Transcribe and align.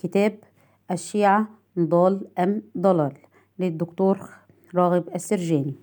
كتاب 0.00 0.38
الشيعة 0.90 1.48
ضال 1.78 2.26
أم 2.38 2.62
ضلال 2.78 3.12
للدكتور 3.58 4.18
راغب 4.74 5.04
السرجاني. 5.14 5.74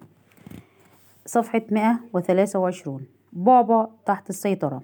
صفحة 1.25 1.61
123 1.71 3.05
بعبع 3.33 3.87
تحت 4.05 4.29
السيطرة. 4.29 4.81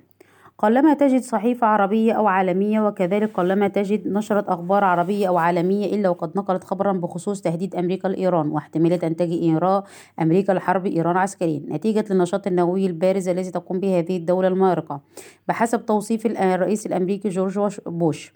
قلما 0.58 0.94
تجد 0.94 1.22
صحيفة 1.22 1.68
عربية 1.68 2.14
أو 2.14 2.28
عالمية 2.28 2.88
وكذلك 2.88 3.34
قلما 3.34 3.68
تجد 3.68 4.08
نشرة 4.08 4.46
أخبار 4.48 4.84
عربية 4.84 5.28
أو 5.28 5.38
عالمية 5.38 5.96
إلا 5.96 6.10
وقد 6.10 6.38
نقلت 6.38 6.64
خبرا 6.64 6.92
بخصوص 6.92 7.42
تهديد 7.42 7.76
أمريكا 7.76 8.08
لإيران 8.08 8.48
واحتمالية 8.48 9.00
أن 9.04 9.16
تجي 9.16 9.44
إيران 9.44 9.84
أمريكا 10.22 10.52
لحرب 10.52 10.86
إيران 10.86 11.18
عسكريا. 11.18 11.62
نتيجة 11.68 12.06
للنشاط 12.10 12.48
النووي 12.48 12.86
البارز 12.86 13.28
الذي 13.28 13.52
تقوم 13.52 13.80
به 13.80 14.00
هذه 14.00 14.18
الدولة 14.18 14.48
المارقة. 14.48 15.02
بحسب 15.48 15.86
توصيف 15.86 16.26
الرئيس 16.26 16.86
الأمريكي 16.86 17.30
جورج 17.30 17.80
بوش 17.86 18.34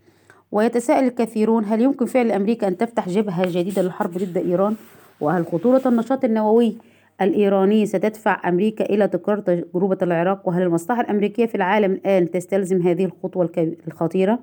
ويتساءل 0.51 1.07
الكثيرون 1.07 1.65
هل 1.65 1.81
يمكن 1.81 2.05
فعل 2.05 2.31
أمريكا 2.31 2.67
أن 2.67 2.77
تفتح 2.77 3.09
جبهة 3.09 3.45
جديدة 3.51 3.81
للحرب 3.81 4.11
ضد 4.17 4.37
إيران؟ 4.37 4.75
وهل 5.21 5.45
خطورة 5.45 5.81
النشاط 5.85 6.23
النووي 6.23 6.77
الإيراني 7.21 7.85
ستدفع 7.85 8.49
أمريكا 8.49 8.85
إلى 8.85 9.07
تكرار 9.07 9.39
تجربة 9.39 9.97
العراق 10.01 10.47
وهل 10.47 10.61
المصلحة 10.61 11.01
الأمريكية 11.01 11.45
في 11.45 11.55
العالم 11.55 11.91
الآن 11.91 12.31
تستلزم 12.31 12.81
هذه 12.81 13.05
الخطوة 13.05 13.49
الخطيرة؟ 13.87 14.39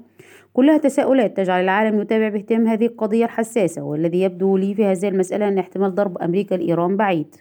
كلها 0.53 0.79
تساؤلات 0.79 1.37
تجعل 1.37 1.65
العالم 1.65 2.01
يتابع 2.01 2.29
باهتمام 2.29 2.67
هذه 2.67 2.87
القضية 2.87 3.25
الحساسة 3.25 3.83
والذي 3.83 4.21
يبدو 4.21 4.57
لي 4.57 4.75
في 4.75 4.85
هذه 4.85 5.09
المسألة 5.09 5.49
أن 5.49 5.59
احتمال 5.59 5.95
ضرب 5.95 6.19
أمريكا 6.19 6.55
لإيران 6.55 6.97
بعيد 6.97 7.37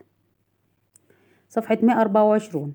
صفحة 1.49 1.77
124 1.81 2.73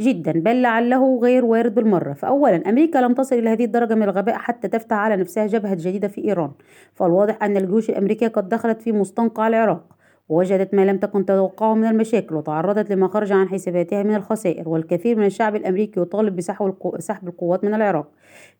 جدا 0.00 0.32
بل 0.32 0.62
لعله 0.62 1.18
غير 1.22 1.44
وارد 1.44 1.74
بالمرة 1.74 2.12
فأولا 2.12 2.68
أمريكا 2.68 2.98
لم 2.98 3.14
تصل 3.14 3.36
إلى 3.36 3.50
هذه 3.50 3.64
الدرجة 3.64 3.94
من 3.94 4.02
الغباء 4.02 4.34
حتى 4.34 4.68
تفتح 4.68 4.96
على 4.96 5.16
نفسها 5.16 5.46
جبهة 5.46 5.74
جديدة 5.74 6.08
في 6.08 6.24
إيران. 6.24 6.50
فالواضح 6.94 7.42
أن 7.42 7.56
الجيوش 7.56 7.90
الأمريكية 7.90 8.28
قد 8.28 8.48
دخلت 8.48 8.82
في 8.82 8.92
مستنقع 8.92 9.48
العراق 9.48 9.96
ووجدت 10.28 10.74
ما 10.74 10.84
لم 10.84 10.98
تكن 10.98 11.24
تتوقعه 11.26 11.74
من 11.74 11.84
المشاكل 11.84 12.34
وتعرضت 12.34 12.90
لما 12.90 13.08
خرج 13.08 13.32
عن 13.32 13.48
حساباتها 13.48 14.02
من 14.02 14.14
الخسائر. 14.14 14.68
والكثير 14.68 15.18
من 15.18 15.26
الشعب 15.26 15.56
الأمريكي 15.56 16.00
يطالب 16.00 16.36
بسحب 16.36 17.28
القوات 17.28 17.64
من 17.64 17.74
العراق. 17.74 18.08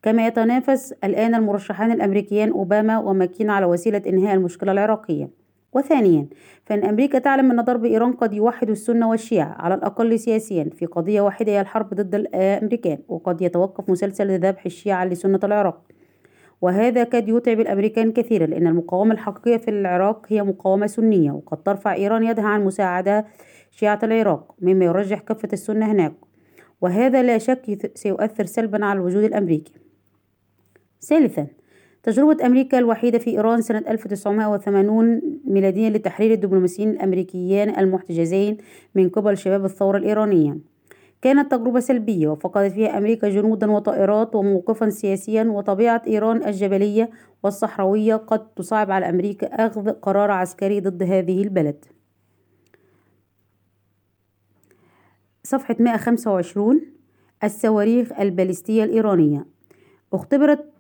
كما 0.03 0.27
يتنافس 0.27 0.93
الآن 1.05 1.35
المرشحان 1.35 1.93
الأمريكيان 1.93 2.51
أوباما 2.51 2.99
وماكين 2.99 3.51
على 3.51 3.67
وسيلة 3.67 4.03
إنهاء 4.07 4.35
المشكلة 4.35 4.73
العراقية. 4.73 5.46
وثانيا 5.77 6.27
فإن 6.65 6.85
أمريكا 6.85 7.19
تعلم 7.19 7.51
أن 7.51 7.65
ضرب 7.65 7.85
إيران 7.85 8.13
قد 8.13 8.35
يوحد 8.35 8.71
السنة 8.71 9.09
والشيعة 9.09 9.57
على 9.59 9.75
الأقل 9.75 10.19
سياسيا 10.19 10.71
في 10.77 10.87
قضية 10.87 11.21
واحدة 11.21 11.53
هي 11.53 11.61
الحرب 11.61 11.95
ضد 11.95 12.15
الأمريكان 12.15 12.99
وقد 13.09 13.43
يتوقف 13.43 13.91
مسلسل 13.91 14.27
لذبح 14.27 14.67
الشيعة 14.67 15.05
لسنة 15.05 15.41
العراق. 15.45 15.83
وهذا 16.61 17.05
قد 17.05 17.29
يتعب 17.29 17.61
الأمريكان 17.61 18.13
كثيرا 18.13 18.47
لأن 18.47 18.67
المقاومة 18.67 19.13
الحقيقية 19.13 19.57
في 19.57 19.71
العراق 19.71 20.27
هي 20.29 20.43
مقاومة 20.43 20.87
سنية 20.87 21.33
وقد 21.33 21.63
ترفع 21.63 21.95
إيران 21.95 22.25
يدها 22.25 22.45
عن 22.47 22.65
مساعدة 22.65 23.27
شيعة 23.71 23.99
العراق 24.03 24.55
مما 24.61 24.85
يرجح 24.85 25.19
كفة 25.19 25.49
السنة 25.53 25.93
هناك. 25.93 26.15
وهذا 26.81 27.23
لا 27.23 27.39
شك 27.39 27.91
سيؤثر 27.95 28.45
سلبا 28.45 28.85
على 28.85 28.99
الوجود 28.99 29.25
الأمريكي. 29.25 29.73
ثالثا 31.01 31.47
تجربة 32.07 32.47
أمريكا 32.47 32.79
الوحيدة 32.79 33.19
في 33.19 33.31
إيران 33.31 33.63
سنة 33.63 33.85
1980 33.89 35.41
ميلاديا 35.45 35.91
لتحرير 35.91 36.33
الدبلوماسيين 36.33 36.91
الأمريكيان 36.91 37.79
المحتجزين 37.79 38.57
من 38.95 39.09
قبل 39.09 39.39
شباب 39.39 39.65
الثورة 39.65 39.99
الإيرانية. 39.99 40.59
كانت 41.23 41.51
تجربة 41.53 41.81
سلبية 41.81 42.29
وفقدت 42.29 42.73
فيها 42.73 42.99
أمريكا 42.99 43.29
جنودا 43.29 43.71
وطائرات 43.71 44.35
وموقفا 44.35 44.89
سياسيا 44.91 45.45
وطبيعة 45.45 46.03
إيران 46.07 46.45
الجبلية 46.45 47.11
والصحراوية 47.43 48.17
قد 48.17 48.55
تصعب 48.55 48.91
على 48.91 49.09
أمريكا 49.09 49.47
أخذ 49.47 49.91
قرار 49.91 50.31
عسكري 50.31 50.81
ضد 50.81 51.03
هذه 51.03 51.43
البلد. 51.43 51.85
صفحة 55.43 55.77
125 55.81 56.81
الصواريخ 57.45 58.13
البالستية 58.21 58.85
الإيرانية. 58.85 59.47
اختبرت 60.13 60.76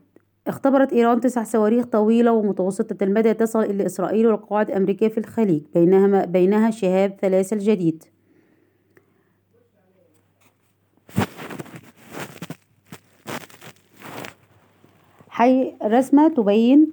اختبرت 0.47 0.93
إيران 0.93 1.21
تسع 1.21 1.43
صواريخ 1.43 1.85
طويلة 1.85 2.33
ومتوسطة 2.33 3.05
المدى 3.05 3.35
تصل 3.35 3.63
إلى 3.63 3.87
إسرائيل 3.87 4.27
والقواعد 4.27 4.69
الأمريكية 4.69 5.09
في 5.09 5.19
الخليج 5.19 5.63
بينها, 5.75 6.25
بينها 6.25 6.71
شهاب 6.71 7.17
ثلاثة 7.21 7.55
الجديد. 7.55 8.05
حي 15.29 15.75
رسمة 15.85 16.29
تبين 16.29 16.93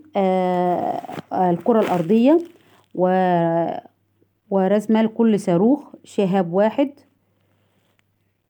الكرة 1.33 1.79
الأرضية 1.79 2.39
ورسمة 4.49 5.01
لكل 5.01 5.39
صاروخ 5.39 5.95
شهاب 6.03 6.53
واحد. 6.53 6.91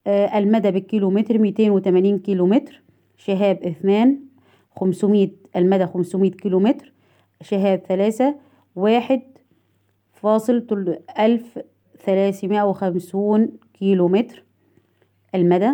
المدى 0.07 0.71
بالكيلومتر 0.71 1.37
ميتين 1.37 1.71
وتمانين 1.71 2.19
كيلومتر 2.19 2.81
شهاب 3.17 3.63
إثنان. 3.63 4.32
خمسمية 4.75 5.31
المدى 5.55 5.85
خمسمية 5.85 6.31
كيلومتر 6.31 6.93
شهاب 7.41 7.79
ثلاثة 7.87 8.35
واحد 8.75 9.21
فاصل 10.13 10.97
ألف 11.19 11.59
ثلاثمائة 12.05 12.63
وخمسون 12.63 13.49
كيلومتر 13.73 14.43
المدى. 15.35 15.71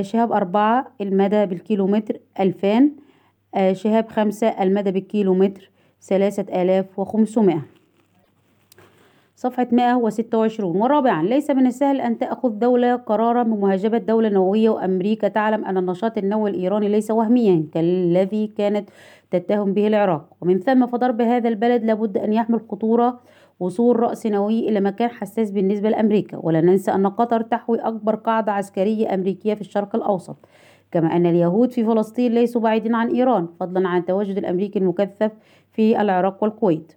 شهاب 0.00 0.32
أربعة 0.32 0.92
المدى 1.00 1.46
بالكيلومتر 1.46 2.18
ألفان 2.40 2.92
شهاب 3.72 4.08
خمسة 4.08 4.48
المدى 4.62 4.90
بالكيلومتر 4.90 5.70
ثلاثة 6.02 6.62
آلاف 6.62 6.98
وخمسمائة. 6.98 7.62
صفحة 9.36 9.68
مائة 9.72 9.94
وستة 9.94 10.38
وعشرون. 10.38 10.76
ورابعا 10.76 11.22
ليس 11.22 11.50
من 11.50 11.66
السهل 11.66 12.00
أن 12.00 12.18
تأخذ 12.18 12.48
دولة 12.48 12.96
قرارا 12.96 13.42
بمهاجمة 13.42 13.98
دولة 13.98 14.28
نووية 14.28 14.70
وأمريكا 14.70 15.28
تعلم 15.28 15.64
أن 15.64 15.76
النشاط 15.76 16.18
النووي 16.18 16.50
الإيراني 16.50 16.88
ليس 16.88 17.10
وهميا 17.10 17.66
كالذي 17.74 18.46
كانت 18.46 18.90
تتهم 19.30 19.72
به 19.72 19.86
العراق. 19.86 20.28
ومن 20.40 20.58
ثم 20.58 20.86
فضرب 20.86 21.20
هذا 21.20 21.48
البلد 21.48 21.84
لابد 21.84 22.18
أن 22.18 22.32
يحمل 22.32 22.60
خطورة 22.70 23.20
وصول 23.60 24.00
رأس 24.00 24.26
نووي 24.26 24.68
إلى 24.68 24.80
مكان 24.80 25.10
حساس 25.10 25.50
بالنسبة 25.50 25.90
لأمريكا. 25.90 26.38
ولا 26.42 26.60
ننسى 26.60 26.90
أن 26.90 27.06
قطر 27.06 27.40
تحوي 27.40 27.78
أكبر 27.78 28.14
قاعدة 28.14 28.52
عسكرية 28.52 29.14
أمريكية 29.14 29.54
في 29.54 29.60
الشرق 29.60 29.96
الأوسط. 29.96 30.36
كما 30.92 31.16
أن 31.16 31.26
اليهود 31.26 31.72
في 31.72 31.84
فلسطين 31.84 32.32
ليسوا 32.32 32.60
بعيدين 32.60 32.94
عن 32.94 33.08
إيران 33.08 33.48
فضلا 33.60 33.88
عن 33.88 34.00
التواجد 34.00 34.38
الأمريكي 34.38 34.78
المكثف 34.78 35.32
في 35.72 36.00
العراق 36.00 36.42
والكويت. 36.42 36.92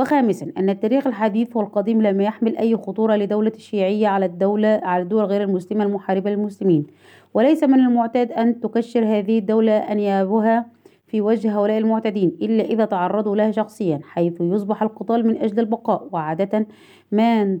وخامسا 0.00 0.52
أن 0.58 0.70
التاريخ 0.70 1.06
الحديث 1.06 1.56
والقديم 1.56 2.02
لم 2.02 2.20
يحمل 2.20 2.56
أي 2.56 2.76
خطورة 2.76 3.16
لدولة 3.16 3.52
الشيعية 3.54 4.08
على 4.08 4.26
الدولة 4.26 4.80
على 4.82 5.02
الدول 5.02 5.24
غير 5.24 5.42
المسلمة 5.42 5.84
المحاربة 5.84 6.30
للمسلمين. 6.30 6.86
وليس 7.34 7.64
من 7.64 7.80
المعتاد 7.80 8.32
أن 8.32 8.60
تكشر 8.60 9.04
هذه 9.04 9.38
الدولة 9.38 9.72
أنيابها 9.72 10.66
في 11.06 11.20
وجه 11.20 11.58
هؤلاء 11.58 11.78
المعتدين 11.78 12.36
إلا 12.42 12.64
إذا 12.64 12.84
تعرضوا 12.84 13.36
لها 13.36 13.50
شخصيا 13.50 14.00
حيث 14.02 14.40
يصبح 14.40 14.82
القتال 14.82 15.26
من 15.26 15.36
أجل 15.36 15.60
البقاء. 15.60 16.08
وعادة 16.12 16.66
ما 17.12 17.58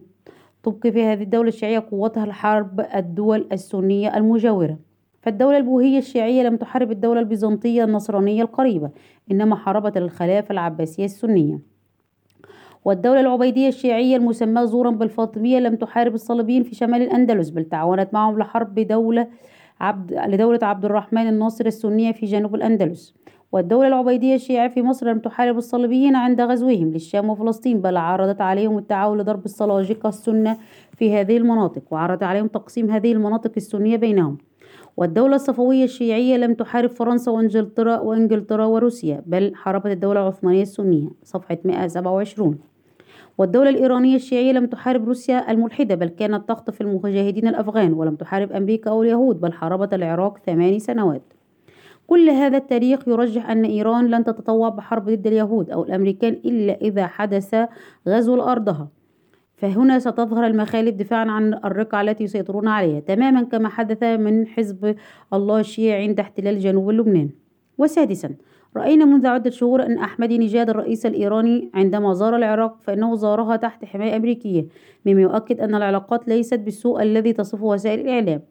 تبقي 0.62 0.92
في 0.92 1.04
هذه 1.04 1.22
الدولة 1.22 1.48
الشيعية 1.48 1.86
قوتها 1.90 2.24
الحرب 2.24 2.80
الدول 2.94 3.48
السنية 3.52 4.16
المجاورة. 4.16 4.78
فالدولة 5.22 5.56
البوهية 5.56 5.98
الشيعية 5.98 6.42
لم 6.42 6.56
تحارب 6.56 6.90
الدولة 6.90 7.20
البيزنطية 7.20 7.84
النصرانية 7.84 8.42
القريبة 8.42 8.90
إنما 9.30 9.56
حاربت 9.56 9.96
الخلافة 9.96 10.52
العباسية 10.52 11.04
السنية. 11.04 11.69
والدولة 12.84 13.20
العبيدية 13.20 13.68
الشيعية 13.68 14.16
المسماة 14.16 14.64
زورا 14.64 14.90
بالفاطمية 14.90 15.58
لم 15.58 15.76
تحارب 15.76 16.14
الصليبيين 16.14 16.62
في 16.62 16.74
شمال 16.74 17.02
الأندلس 17.02 17.50
بل 17.50 17.64
تعاونت 17.64 18.14
معهم 18.14 18.38
لحرب 18.38 18.74
دولة 18.74 19.26
عبد 19.80 20.12
لدولة 20.12 20.58
عبد 20.62 20.84
الرحمن 20.84 21.28
الناصر 21.28 21.66
السنية 21.66 22.12
في 22.12 22.26
جنوب 22.26 22.54
الأندلس. 22.54 23.14
والدولة 23.52 23.88
العبيدية 23.88 24.34
الشيعية 24.34 24.68
في 24.68 24.82
مصر 24.82 25.10
لم 25.10 25.18
تحارب 25.18 25.58
الصليبيين 25.58 26.16
عند 26.16 26.40
غزوهم 26.40 26.92
للشام 26.92 27.30
وفلسطين 27.30 27.80
بل 27.80 27.96
عرضت 27.96 28.40
عليهم 28.40 28.78
التعاون 28.78 29.18
لضرب 29.20 29.44
السلاجقة 29.44 30.08
السنة 30.08 30.56
في 30.96 31.14
هذه 31.16 31.36
المناطق 31.36 31.82
وعرض 31.90 32.24
عليهم 32.24 32.46
تقسيم 32.46 32.90
هذه 32.90 33.12
المناطق 33.12 33.52
السنية 33.56 33.96
بينهم. 33.96 34.38
والدولة 34.96 35.36
الصفوية 35.36 35.84
الشيعية 35.84 36.36
لم 36.36 36.54
تحارب 36.54 36.90
فرنسا 36.90 37.30
وإنجلترا 37.30 37.98
وإنجلترا 37.98 38.66
وروسيا 38.66 39.22
بل 39.26 39.54
حاربت 39.54 39.86
الدولة 39.86 40.20
العثمانية 40.20 40.62
السنية. 40.62 41.08
صفحة 41.22 41.58
127 41.64 42.69
والدولة 43.38 43.70
الإيرانية 43.70 44.16
الشيعية 44.16 44.52
لم 44.52 44.66
تحارب 44.66 45.08
روسيا 45.08 45.50
الملحدة 45.50 45.94
بل 45.94 46.08
كانت 46.08 46.48
تخطف 46.48 46.80
المجاهدين 46.80 47.48
الأفغان 47.48 47.92
ولم 47.92 48.16
تحارب 48.16 48.52
أمريكا 48.52 48.90
أو 48.90 49.02
اليهود 49.02 49.40
بل 49.40 49.52
حاربت 49.52 49.94
العراق 49.94 50.38
ثماني 50.46 50.78
سنوات. 50.78 51.22
كل 52.06 52.30
هذا 52.30 52.56
التاريخ 52.56 53.08
يرجح 53.08 53.50
أن 53.50 53.64
إيران 53.64 54.06
لن 54.06 54.24
تتطوع 54.24 54.68
بحرب 54.68 55.10
ضد 55.10 55.26
اليهود 55.26 55.70
أو 55.70 55.84
الأمريكان 55.84 56.32
إلا 56.32 56.80
إذا 56.80 57.06
حدث 57.06 57.56
غزو 58.08 58.36
لأرضها. 58.36 58.88
فهنا 59.56 59.98
ستظهر 59.98 60.46
المخالف 60.46 60.94
دفاعا 60.94 61.30
عن 61.30 61.54
الرقعة 61.54 62.00
التي 62.00 62.24
يسيطرون 62.24 62.68
عليها 62.68 63.00
تماما 63.00 63.42
كما 63.42 63.68
حدث 63.68 64.02
من 64.02 64.46
حزب 64.46 64.96
الله 65.32 65.60
الشيعي 65.60 66.02
عند 66.02 66.20
احتلال 66.20 66.58
جنوب 66.58 66.90
لبنان. 66.90 67.30
وسادسا 67.78 68.34
رأينا 68.76 69.04
منذ 69.04 69.26
عدة 69.26 69.50
شهور 69.50 69.86
أن 69.86 69.98
أحمدي 69.98 70.38
نجاد 70.38 70.70
الرئيس 70.70 71.06
الإيراني 71.06 71.70
عندما 71.74 72.14
زار 72.14 72.36
العراق 72.36 72.76
فإنه 72.82 73.16
زارها 73.16 73.56
تحت 73.56 73.84
حماية 73.84 74.16
أمريكية 74.16 74.66
مما 75.06 75.20
يؤكد 75.20 75.60
أن 75.60 75.74
العلاقات 75.74 76.28
ليست 76.28 76.58
بالسوء 76.58 77.02
الذي 77.02 77.32
تصفه 77.32 77.64
وسائل 77.64 78.00
الإعلام. 78.00 78.42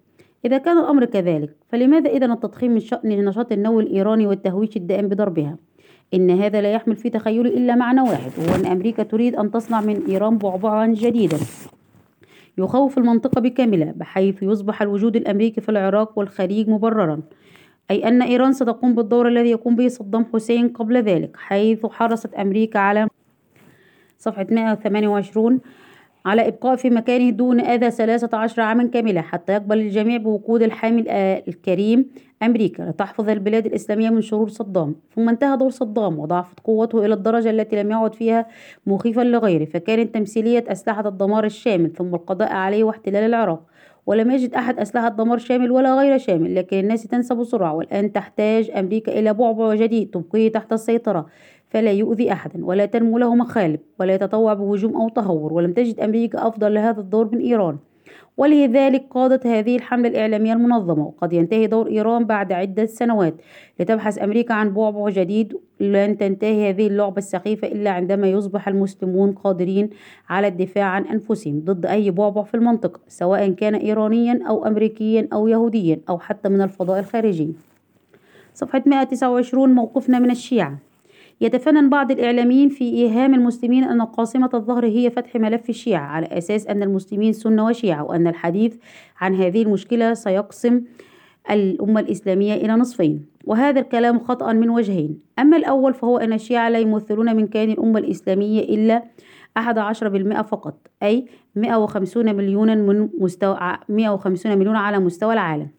إذا 0.45 0.57
كان 0.57 0.77
الأمر 0.77 1.05
كذلك 1.05 1.55
فلماذا 1.67 2.09
إذا 2.09 2.25
التضخيم 2.25 2.71
من 2.71 2.79
شأن 2.79 3.25
نشاط 3.25 3.51
النووي 3.51 3.83
الإيراني 3.83 4.27
والتهويش 4.27 4.77
الدائم 4.77 5.07
بضربها؟ 5.07 5.57
إن 6.13 6.29
هذا 6.29 6.61
لا 6.61 6.71
يحمل 6.71 6.95
في 6.95 7.09
تخيلي 7.09 7.49
إلا 7.49 7.75
معنى 7.75 8.01
واحد 8.01 8.31
وهو 8.37 8.55
أن 8.55 8.65
أمريكا 8.65 9.03
تريد 9.03 9.35
أن 9.35 9.51
تصنع 9.51 9.81
من 9.81 10.05
إيران 10.05 10.37
بعبعا 10.37 10.87
جديدا. 10.87 11.37
يخوف 12.57 12.97
المنطقة 12.97 13.41
بكاملها 13.41 13.93
بحيث 13.95 14.43
يصبح 14.43 14.81
الوجود 14.81 15.15
الأمريكي 15.15 15.61
في 15.61 15.69
العراق 15.69 16.19
والخليج 16.19 16.69
مبررا. 16.69 17.21
أي 17.91 18.07
أن 18.07 18.21
إيران 18.21 18.53
ستقوم 18.53 18.95
بالدور 18.95 19.27
الذي 19.27 19.49
يقوم 19.49 19.75
به 19.75 19.87
صدام 19.87 20.25
حسين 20.33 20.67
قبل 20.67 20.97
ذلك 20.97 21.37
حيث 21.37 21.85
حرصت 21.85 22.33
أمريكا 22.33 22.79
على 22.79 23.07
صفحة 24.17 24.47
128 24.51 25.59
على 26.25 26.47
إبقاء 26.47 26.75
في 26.75 26.89
مكانه 26.89 27.29
دون 27.29 27.59
أذى 27.59 27.91
ثلاثة 27.91 28.37
عشر 28.37 28.61
عاما 28.61 28.87
كاملة 28.87 29.21
حتى 29.21 29.53
يقبل 29.53 29.77
الجميع 29.77 30.17
بوقود 30.17 30.61
الحامل 30.61 31.09
الكريم 31.47 32.09
أمريكا 32.43 32.83
لتحفظ 32.83 33.29
البلاد 33.29 33.65
الإسلامية 33.65 34.09
من 34.09 34.21
شرور 34.21 34.49
صدام. 34.49 34.95
ثم 35.15 35.29
انتهى 35.29 35.57
دور 35.57 35.69
صدام 35.69 36.19
وضعفت 36.19 36.59
قوته 36.59 37.05
إلى 37.05 37.13
الدرجة 37.13 37.49
التي 37.49 37.83
لم 37.83 37.91
يعد 37.91 38.15
فيها 38.15 38.45
مخيفا 38.87 39.21
لغيره 39.21 39.65
فكانت 39.65 40.13
تمثيلية 40.13 40.63
أسلحة 40.67 41.07
الدمار 41.07 41.45
الشامل 41.45 41.93
ثم 41.93 42.15
القضاء 42.15 42.53
عليه 42.53 42.83
واحتلال 42.83 43.23
العراق. 43.23 43.63
ولم 44.05 44.31
يجد 44.31 44.53
أحد 44.53 44.79
أسلحة 44.79 45.09
دمار 45.09 45.37
شامل 45.37 45.71
ولا 45.71 45.95
غير 45.99 46.17
شامل 46.17 46.55
لكن 46.55 46.79
الناس 46.79 47.03
تنسى 47.03 47.35
بسرعة 47.35 47.73
والآن 47.73 48.11
تحتاج 48.11 48.71
أمريكا 48.71 49.19
إلى 49.19 49.33
بعبع 49.33 49.75
جديد 49.75 50.09
تبقيه 50.09 50.51
تحت 50.51 50.73
السيطرة 50.73 51.25
فلا 51.69 51.91
يؤذي 51.91 52.31
أحدا 52.31 52.65
ولا 52.65 52.85
تنمو 52.85 53.17
له 53.17 53.35
مخالب 53.35 53.79
ولا 53.99 54.13
يتطوع 54.13 54.53
بهجوم 54.53 54.95
أو 54.95 55.09
تهور 55.09 55.53
ولم 55.53 55.73
تجد 55.73 55.99
أمريكا 55.99 56.47
أفضل 56.47 56.73
لهذا 56.73 56.99
الدور 56.99 57.29
من 57.35 57.39
إيران. 57.39 57.77
ولذلك 58.37 59.05
قادت 59.09 59.47
هذه 59.47 59.75
الحملة 59.75 60.09
الإعلامية 60.09 60.53
المنظمة 60.53 61.05
وقد 61.05 61.33
ينتهي 61.33 61.67
دور 61.67 61.87
إيران 61.87 62.25
بعد 62.25 62.51
عدة 62.51 62.85
سنوات 62.85 63.33
لتبحث 63.79 64.23
أمريكا 64.23 64.53
عن 64.53 64.73
بعبع 64.73 65.09
جديد. 65.09 65.57
لن 65.79 66.17
تنتهي 66.17 66.69
هذه 66.69 66.87
اللعبة 66.87 67.17
السخيفة 67.17 67.67
إلا 67.67 67.91
عندما 67.91 68.27
يصبح 68.27 68.67
المسلمون 68.67 69.31
قادرين 69.31 69.89
على 70.29 70.47
الدفاع 70.47 70.85
عن 70.85 71.05
أنفسهم 71.05 71.59
ضد 71.65 71.85
أي 71.85 72.11
بعبع 72.11 72.43
في 72.43 72.55
المنطقة 72.55 72.99
سواء 73.07 73.51
كان 73.51 73.75
إيرانيا 73.75 74.39
أو 74.49 74.65
أمريكيا 74.67 75.27
أو 75.33 75.47
يهوديا 75.47 75.99
أو 76.09 76.19
حتى 76.19 76.49
من 76.49 76.61
الفضاء 76.61 76.99
الخارجي. 76.99 77.53
صفحة 78.53 78.83
129 78.85 79.75
موقفنا 79.75 80.19
من 80.19 80.31
الشيعة. 80.31 80.88
يتفنن 81.41 81.89
بعض 81.89 82.11
الإعلاميين 82.11 82.69
في 82.69 82.83
إيهام 82.83 83.33
المسلمين 83.33 83.83
أن 83.83 84.01
قاصمة 84.01 84.49
الظهر 84.53 84.85
هي 84.85 85.09
فتح 85.09 85.35
ملف 85.35 85.69
الشيعة 85.69 86.05
على 86.05 86.25
أساس 86.25 86.67
أن 86.67 86.83
المسلمين 86.83 87.33
سنة 87.33 87.65
وشيعة 87.65 88.03
وأن 88.03 88.27
الحديث 88.27 88.75
عن 89.21 89.35
هذه 89.35 89.61
المشكلة 89.61 90.13
سيقسم 90.13 90.81
الأمة 91.51 91.99
الإسلامية 91.99 92.53
إلى 92.53 92.73
نصفين. 92.73 93.25
وهذا 93.45 93.79
الكلام 93.79 94.19
خطأ 94.19 94.53
من 94.53 94.69
وجهين. 94.69 95.19
أما 95.39 95.57
الأول 95.57 95.93
فهو 95.93 96.17
أن 96.17 96.33
الشيعة 96.33 96.69
لا 96.69 96.79
يمثلون 96.79 97.35
من 97.35 97.47
كيان 97.47 97.71
الأمة 97.71 97.99
الإسلامية 97.99 98.59
إلا 98.59 99.03
أحد 99.57 99.77
عشر 99.77 100.09
بالمئة 100.09 100.41
فقط 100.41 100.87
أي 101.03 101.25
مئة 101.55 101.75
وخمسون 101.75 102.35
مليونا 102.35 102.75
من 102.75 103.09
مستوى 103.19 103.57
مئة 103.89 104.09
وخمسون 104.09 104.57
مليون 104.57 104.75
على 104.75 104.99
مستوى 104.99 105.33
العالم. 105.33 105.78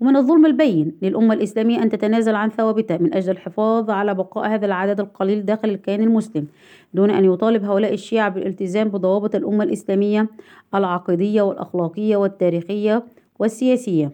ومن 0.00 0.16
الظلم 0.16 0.46
البين 0.46 0.92
للأمة 1.02 1.34
الإسلامية 1.34 1.82
أن 1.82 1.88
تتنازل 1.88 2.34
عن 2.34 2.50
ثوابتها 2.50 2.98
من 2.98 3.14
أجل 3.14 3.30
الحفاظ 3.30 3.90
على 3.90 4.14
بقاء 4.14 4.48
هذا 4.48 4.66
العدد 4.66 5.00
القليل 5.00 5.44
داخل 5.44 5.68
الكيان 5.68 6.02
المسلم 6.02 6.46
دون 6.94 7.10
أن 7.10 7.24
يطالب 7.24 7.64
هؤلاء 7.64 7.94
الشيعة 7.94 8.28
بالالتزام 8.28 8.88
بضوابط 8.88 9.34
الأمة 9.34 9.64
الإسلامية 9.64 10.28
العقيدية 10.74 11.42
والأخلاقية 11.42 12.16
والتاريخية 12.16 13.04
والسياسية. 13.38 14.12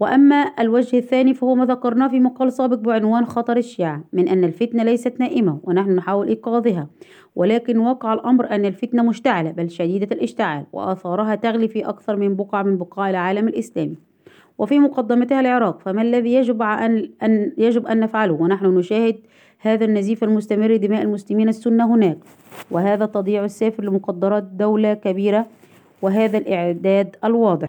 وأما 0.00 0.52
الوجه 0.60 0.98
الثاني 0.98 1.34
فهو 1.34 1.54
ما 1.54 1.64
ذكرناه 1.64 2.08
في 2.08 2.20
مقال 2.20 2.52
سابق 2.52 2.78
بعنوان 2.78 3.26
خطر 3.26 3.56
الشيعة 3.56 4.04
من 4.12 4.28
أن 4.28 4.44
الفتنة 4.44 4.82
ليست 4.82 5.20
نائمة 5.20 5.60
ونحن 5.62 5.90
نحاول 5.90 6.28
إيقاظها 6.28 6.88
ولكن 7.36 7.78
واقع 7.78 8.12
الأمر 8.12 8.50
أن 8.50 8.64
الفتنة 8.64 9.02
مشتعلة 9.02 9.50
بل 9.50 9.70
شديدة 9.70 10.16
الاشتعال 10.16 10.66
وآثارها 10.72 11.34
تغلي 11.34 11.68
في 11.68 11.88
أكثر 11.88 12.16
من 12.16 12.36
بقعة 12.36 12.62
من 12.62 12.78
بقاع 12.78 13.10
العالم 13.10 13.48
الإسلامي. 13.48 13.96
وفي 14.58 14.78
مقدمتها 14.78 15.40
العراق 15.40 15.80
فما 15.80 16.02
الذي 16.02 16.34
يجب 16.34 16.62
أن, 16.62 17.10
أن 17.22 17.52
يجب 17.58 17.86
أن 17.86 18.00
نفعله؟ 18.00 18.34
ونحن 18.34 18.66
نشاهد 18.66 19.16
هذا 19.58 19.84
النزيف 19.84 20.24
المستمر 20.24 20.76
دماء 20.76 21.02
المسلمين 21.02 21.48
السنة 21.48 21.94
هناك 21.94 22.18
وهذا 22.70 23.04
التضييع 23.04 23.44
السافر 23.44 23.84
لمقدرات 23.84 24.42
دولة 24.42 24.94
كبيرة 24.94 25.46
وهذا 26.02 26.38
الإعداد 26.38 27.16
الواضح. 27.24 27.68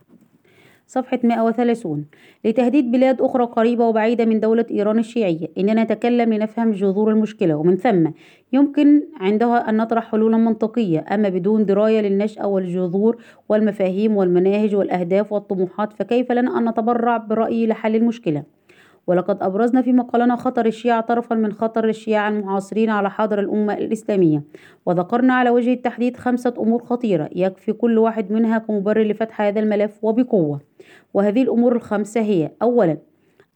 صفحة 0.88 1.20
130 1.24 2.06
لتهديد 2.46 2.92
بلاد 2.92 3.22
أخرى 3.22 3.46
قريبة 3.46 3.88
وبعيدة 3.88 4.26
من 4.26 4.40
دولة 4.40 4.66
إيران 4.72 5.00
الشيعية. 5.00 5.48
إننا 5.58 5.84
نتكلم 5.84 6.34
لنفهم 6.34 6.72
جذور 6.72 7.12
المشكلة. 7.12 7.56
ومن 7.56 7.76
ثم 7.76 8.10
يمكن 8.54 9.04
عندها 9.20 9.70
أن 9.70 9.78
نطرح 9.78 10.12
حلولا 10.12 10.38
منطقية. 10.38 11.06
أما 11.12 11.30
بدون 11.30 11.66
دراية 11.66 12.02
للنشأة 12.02 12.48
والجذور 12.48 13.18
والمفاهيم 13.50 14.18
والمناهج 14.18 14.76
والأهداف 14.76 15.34
والطموحات 15.34 15.94
فكيف 15.94 16.32
لنا 16.32 16.58
أن 16.58 16.70
نتبرع 16.70 17.18
برأيي 17.18 17.68
لحل 17.68 17.96
المشكلة؟ 17.96 18.44
ولقد 19.08 19.44
أبرزنا 19.44 19.82
في 19.82 19.94
مقالنا 19.94 20.36
خطر 20.36 20.66
الشيعة 20.66 21.02
طرفا 21.02 21.36
من 21.36 21.54
خطر 21.54 21.90
الشيعة 21.90 22.30
المعاصرين 22.30 22.90
على 22.90 23.10
حاضر 23.10 23.40
الأمة 23.40 23.74
الإسلامية. 23.74 24.44
وذكرنا 24.86 25.34
على 25.34 25.50
وجه 25.50 25.74
التحديد 25.74 26.18
خمسة 26.18 26.54
أمور 26.60 26.84
خطيرة 26.84 27.30
يكفي 27.36 27.74
كل 27.74 27.98
واحد 27.98 28.32
منها 28.32 28.58
كمبرر 28.58 29.04
لفتح 29.04 29.42
هذا 29.42 29.60
الملف 29.60 30.04
وبقوة. 30.04 30.60
وهذه 31.14 31.44
الأمور 31.44 31.76
الخمسة 31.76 32.22
هي 32.22 32.52
أولا 32.62 32.98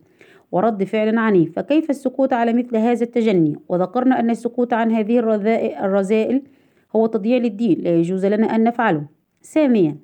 ورد 0.51 0.83
فعل 0.83 1.17
عنيف. 1.17 1.55
فكيف 1.55 1.89
السكوت 1.89 2.33
على 2.33 2.53
مثل 2.53 2.77
هذا 2.77 3.03
التجني؟ 3.03 3.55
وذكرنا 3.69 4.19
أن 4.19 4.29
السكوت 4.29 4.74
عن 4.74 4.91
هذه 4.91 5.19
الرذائل 5.19 6.41
هو 6.95 7.05
تضييع 7.05 7.38
للدين 7.38 7.79
لا 7.81 7.95
يجوز 7.95 8.25
لنا 8.25 8.55
أن 8.55 8.63
نفعله. 8.63 9.05
ثانيا 9.43 9.98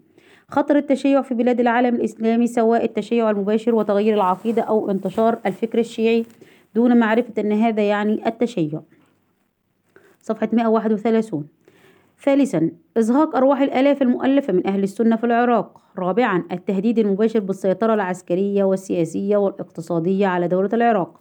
خطر 0.48 0.78
التشيع 0.78 1.22
في 1.22 1.34
بلاد 1.34 1.60
العالم 1.60 1.96
الإسلامي 1.96 2.48
سواء 2.48 2.86
التشيع 2.86 3.30
المباشر 3.30 3.76
وتغيير 3.76 4.14
العقيدة 4.14 4.62
أو 4.62 4.92
انتشار 4.92 5.40
الفكر 5.46 5.80
الشيعي 5.80 6.26
دون 6.76 6.98
معرفة 6.98 7.34
أن 7.42 7.52
هذا 7.52 7.88
يعني 7.88 8.28
التشيع. 8.28 8.82
صفحة 10.22 10.50
131 10.54 11.48
ثالثا 12.24 12.72
إزهاق 12.98 13.36
أرواح 13.36 13.62
الآلاف 13.62 14.02
المؤلفة 14.02 14.54
من 14.54 14.68
أهل 14.68 14.84
السنة 14.84 15.16
في 15.16 15.24
العراق. 15.24 15.82
رابعا 16.00 16.44
التهديد 16.52 17.00
المباشر 17.00 17.40
بالسيطرة 17.40 17.94
العسكرية 17.94 18.64
والسياسية 18.64 19.38
والاقتصادية 19.38 20.28
على 20.28 20.48
دولة 20.48 20.70
العراق 20.74 21.20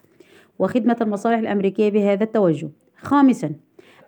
وخدمة 0.58 0.96
المصالح 1.00 1.38
الأمريكية 1.38 1.90
بهذا 1.90 2.24
التوجه. 2.24 2.70
خامسا 2.96 3.50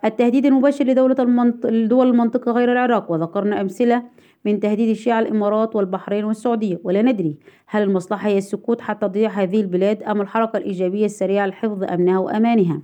التهديد 0.04 0.46
المباشر 0.46 0.84
لدولة 0.84 1.16
المنط... 1.18 1.66
لدول 1.66 2.06
المنطقة 2.06 2.52
غير 2.52 2.72
العراق. 2.72 3.10
وذكرنا 3.10 3.60
أمثلة 3.60 4.02
من 4.44 4.60
تهديد 4.60 4.88
الشيعة 4.88 5.20
الإمارات 5.20 5.76
والبحرين 5.76 6.24
والسعودية. 6.24 6.80
ولا 6.84 7.02
ندري 7.02 7.36
هل 7.66 7.82
المصلحة 7.82 8.28
هي 8.28 8.38
السكوت 8.38 8.80
حتى 8.80 9.08
تضيع 9.08 9.30
هذه 9.30 9.60
البلاد 9.60 10.02
أم 10.02 10.20
الحركة 10.20 10.56
الإيجابية 10.56 11.04
السريعة 11.04 11.46
لحفظ 11.46 11.84
أمنها 11.84 12.18
وأمانها. 12.18 12.80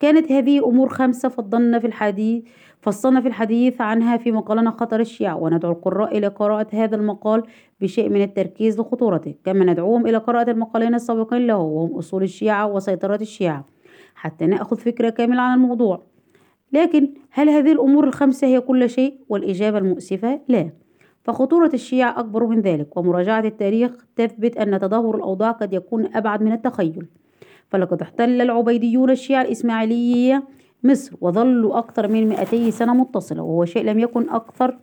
كانت 0.00 0.32
هذه 0.32 0.68
أمور 0.68 0.88
خمسة 0.88 1.28
فضلنا 1.28 1.78
في 1.78 1.86
الحديث 1.86 2.44
فصلنا 2.80 3.20
في 3.20 3.28
الحديث 3.28 3.80
عنها 3.80 4.16
في 4.16 4.32
مقالنا 4.32 4.70
خطر 4.70 5.00
الشيعة 5.00 5.36
وندعو 5.36 5.72
القراء 5.72 6.18
إلى 6.18 6.26
قراءة 6.26 6.66
هذا 6.72 6.96
المقال 6.96 7.42
بشيء 7.80 8.08
من 8.08 8.22
التركيز 8.22 8.80
لخطورته 8.80 9.34
كما 9.44 9.64
ندعوهم 9.64 10.06
إلى 10.06 10.16
قراءة 10.16 10.50
المقالين 10.50 10.94
السابقين 10.94 11.46
له 11.46 11.56
وهم 11.56 11.98
أصول 11.98 12.22
الشيعة 12.22 12.66
وسيطرة 12.66 13.18
الشيعة 13.20 13.64
حتى 14.14 14.46
نأخذ 14.46 14.76
فكرة 14.76 15.10
كاملة 15.10 15.40
عن 15.40 15.54
الموضوع. 15.54 16.02
لكن 16.72 17.08
هل 17.30 17.48
هذه 17.48 17.72
الأمور 17.72 18.04
الخمسة 18.04 18.46
هي 18.46 18.60
كل 18.60 18.90
شيء؟ 18.90 19.18
والإجابة 19.28 19.78
المؤسفة 19.78 20.40
لا. 20.48 20.70
فخطورة 21.24 21.70
الشيعة 21.74 22.20
أكبر 22.20 22.46
من 22.46 22.60
ذلك 22.60 22.96
ومراجعة 22.96 23.40
التاريخ 23.40 24.06
تثبت 24.16 24.56
أن 24.56 24.80
تدهور 24.80 25.16
الأوضاع 25.16 25.50
قد 25.50 25.72
يكون 25.72 26.16
أبعد 26.16 26.42
من 26.42 26.52
التخيل. 26.52 27.06
فلقد 27.70 28.02
احتل 28.02 28.40
العبيديون 28.40 29.10
الشيعة 29.10 29.42
الإسماعيلية 29.42 30.44
مصر 30.84 31.16
وظلوا 31.20 31.78
أكثر 31.78 32.08
من 32.08 32.28
200 32.28 32.70
سنة 32.70 32.94
متصلة 32.94 33.42
وهو 33.42 33.64
شيء 33.64 33.84
لم 33.84 33.98
يكن 33.98 34.28
أكثر 34.28 34.78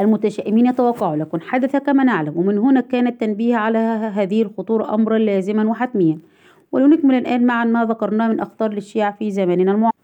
المتشائمين 0.00 0.66
يتوقعوا. 0.66 1.16
لكن 1.16 1.40
حدث 1.40 1.76
كما 1.76 2.04
نعلم 2.04 2.36
ومن 2.36 2.58
هنا 2.58 2.80
كان 2.80 3.06
التنبيه 3.06 3.56
على 3.56 3.78
هذه 4.14 4.42
الخطورة 4.42 4.94
أمرا 4.94 5.18
لازما 5.18 5.70
وحتميا. 5.70 6.18
ولنكمل 6.72 7.14
الآن 7.14 7.46
معا 7.46 7.64
ما 7.64 7.84
ذكرناه 7.84 8.28
من 8.28 8.40
أخطار 8.40 8.72
للشيعة 8.72 9.16
في 9.18 9.30
زماننا 9.30 9.72
المعاصر. 9.72 9.96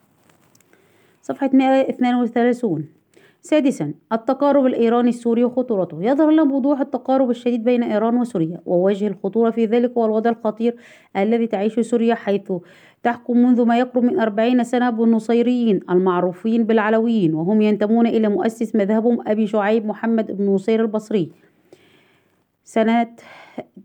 صفحة 1.22 1.50
132 1.52 2.97
سادسا 3.40 3.94
التقارب 4.12 4.66
الإيراني 4.66 5.08
السوري 5.08 5.44
وخطورته. 5.44 6.02
يظهر 6.02 6.30
لنا 6.30 6.44
بوضوح 6.44 6.80
التقارب 6.80 7.30
الشديد 7.30 7.64
بين 7.64 7.82
إيران 7.82 8.16
وسوريا 8.16 8.60
ووجه 8.66 9.06
الخطورة 9.06 9.50
في 9.50 9.64
ذلك 9.64 9.92
هو 9.98 10.04
الوضع 10.04 10.30
الخطير 10.30 10.76
الذي 11.16 11.46
تعيشه 11.46 11.82
سوريا 11.82 12.14
حيث 12.14 12.52
تحكم 13.02 13.36
منذ 13.36 13.64
ما 13.64 13.78
يقرب 13.78 14.04
من 14.04 14.20
أربعين 14.20 14.64
سنة 14.64 14.90
بالنصيريين 14.90 15.80
المعروفين 15.90 16.64
بالعلويين 16.64 17.34
وهم 17.34 17.62
ينتمون 17.62 18.06
إلى 18.06 18.28
مؤسس 18.28 18.76
مذهبهم 18.76 19.28
أبي 19.28 19.46
شعيب 19.46 19.86
محمد 19.86 20.36
بن 20.36 20.46
نصير 20.46 20.82
البصري 20.82 21.32
سنة 22.64 23.08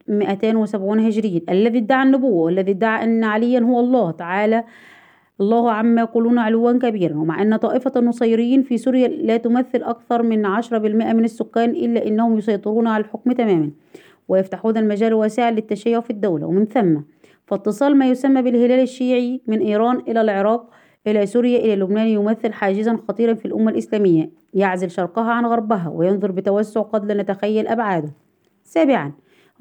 270 0.08 1.00
هجريا 1.00 1.42
الذي 1.50 1.78
ادعى 1.78 2.04
النبوة 2.04 2.44
والذي 2.44 2.72
ادعى 2.72 3.04
أن 3.04 3.24
عليا 3.24 3.60
هو 3.60 3.80
الله 3.80 4.12
تعالى 4.12 4.64
الله 5.44 5.72
عما 5.72 6.02
يقولون 6.02 6.38
علوا 6.40 6.72
كبيرا 6.72 7.16
ومع 7.16 7.42
أن 7.42 7.56
طائفة 7.56 7.92
النصيريين 7.96 8.64
في 8.64 8.78
سوريا 8.78 9.08
لا 9.08 9.38
تمثل 9.38 9.84
أكثر 9.84 10.24
من 10.24 10.46
عشرة 10.46 10.78
بالمئة 10.78 11.14
من 11.14 11.24
السكان 11.24 11.70
إلا 11.70 12.08
أنهم 12.08 12.38
يسيطرون 12.38 12.88
على 12.88 13.04
الحكم 13.04 13.32
تماما 13.32 13.72
ويفتحون 14.28 14.78
المجال 14.78 15.14
واسعا 15.14 15.52
للتشيع 15.52 16.00
في 16.00 16.10
الدولة. 16.10 16.46
ومن 16.48 16.66
ثم 16.66 16.96
فاتصال 17.46 17.98
ما 17.98 18.06
يسمى 18.10 18.42
بالهلال 18.42 18.80
الشيعي 18.80 19.42
من 19.48 19.60
إيران 19.60 19.96
إلى 20.08 20.22
العراق 20.22 20.70
إلى 21.08 21.26
سوريا 21.26 21.60
إلى 21.60 21.76
لبنان 21.76 22.08
يمثل 22.08 22.54
حاجزا 22.54 23.00
خطيرا 23.08 23.34
في 23.34 23.46
الأمة 23.46 23.72
الإسلامية 23.72 24.32
يعزل 24.54 24.92
شرقها 24.92 25.32
عن 25.32 25.46
غربها 25.46 25.90
وينظر 25.90 26.32
بتوسع 26.32 26.82
قد 26.82 27.06
لا 27.06 27.22
نتخيل 27.22 27.68
أبعاده. 27.68 28.12
سابعا 28.64 29.12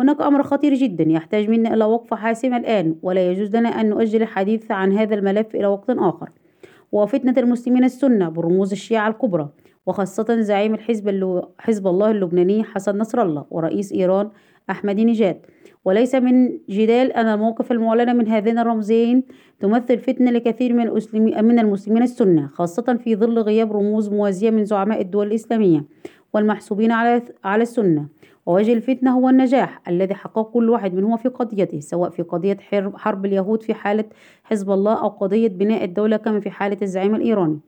هناك 0.01 0.21
أمر 0.21 0.43
خطير 0.43 0.75
جدا 0.75 1.05
يحتاج 1.09 1.51
منا 1.51 1.75
إلى 1.75 1.85
وقفة 1.85 2.17
حاسمة 2.17 2.57
الآن 2.57 2.97
ولا 3.03 3.31
يجوز 3.31 3.57
لنا 3.57 3.69
أن 3.69 3.89
نؤجل 3.91 4.23
الحديث 4.23 4.71
عن 4.71 4.93
هذا 4.93 5.15
الملف 5.15 5.55
إلى 5.55 5.67
وقت 5.67 5.91
آخر. 5.91 6.31
وفتنة 6.93 7.35
المسلمين 7.39 7.85
السنة 7.85 8.29
برموز 8.29 8.73
الشيعة 8.73 9.09
الكبرى 9.09 9.49
وخاصة 9.87 10.41
زعيم 10.41 10.75
الحزب 10.75 11.41
حزب 11.59 11.87
الله 11.87 12.11
اللبناني 12.11 12.65
حسن 12.65 12.99
نصر 12.99 13.23
الله 13.23 13.45
ورئيس 13.51 13.93
إيران 13.93 14.31
أحمد 14.71 15.01
نجاد 15.01 15.47
وليس 15.85 16.15
من 16.15 16.59
جدال 16.69 17.13
أن 17.13 17.27
الموقف 17.27 17.73
المعلن 17.73 18.17
من 18.17 18.29
هذين 18.29 18.59
الرمزين 18.59 19.23
تمثل 19.61 19.99
فتنة 19.99 20.31
لكثير 20.31 20.73
من 20.73 20.91
من 21.45 21.59
المسلمين 21.59 22.03
السنة 22.03 22.47
خاصة 22.47 22.99
في 23.05 23.17
ظل 23.17 23.39
غياب 23.39 23.73
رموز 23.73 24.09
موازية 24.09 24.51
من 24.51 24.65
زعماء 24.65 25.01
الدول 25.01 25.27
الإسلامية 25.27 25.85
والمحسوبين 26.35 26.93
على 26.93 27.23
على 27.45 27.63
السنة. 27.63 28.07
ووجه 28.47 28.73
الفتنة 28.73 29.11
هو 29.19 29.29
النجاح 29.29 29.81
الذي 29.89 30.15
حققه 30.15 30.43
كل 30.43 30.71
واحد 30.71 30.95
منهما 30.95 31.17
في 31.17 31.29
قضيته 31.29 31.81
سواء 31.81 32.11
في 32.11 32.23
قضية 32.23 32.57
حرب 32.95 33.27
اليهود 33.27 33.63
في 33.63 33.75
حالة 33.75 34.05
حزب 34.45 34.71
الله 34.71 35.01
أو 35.03 35.09
قضية 35.09 35.49
بناء 35.49 35.85
الدولة 35.85 36.17
كما 36.17 36.41
في 36.41 36.51
حالة 36.51 36.77
الزعيم 36.83 37.15
الإيراني. 37.15 37.61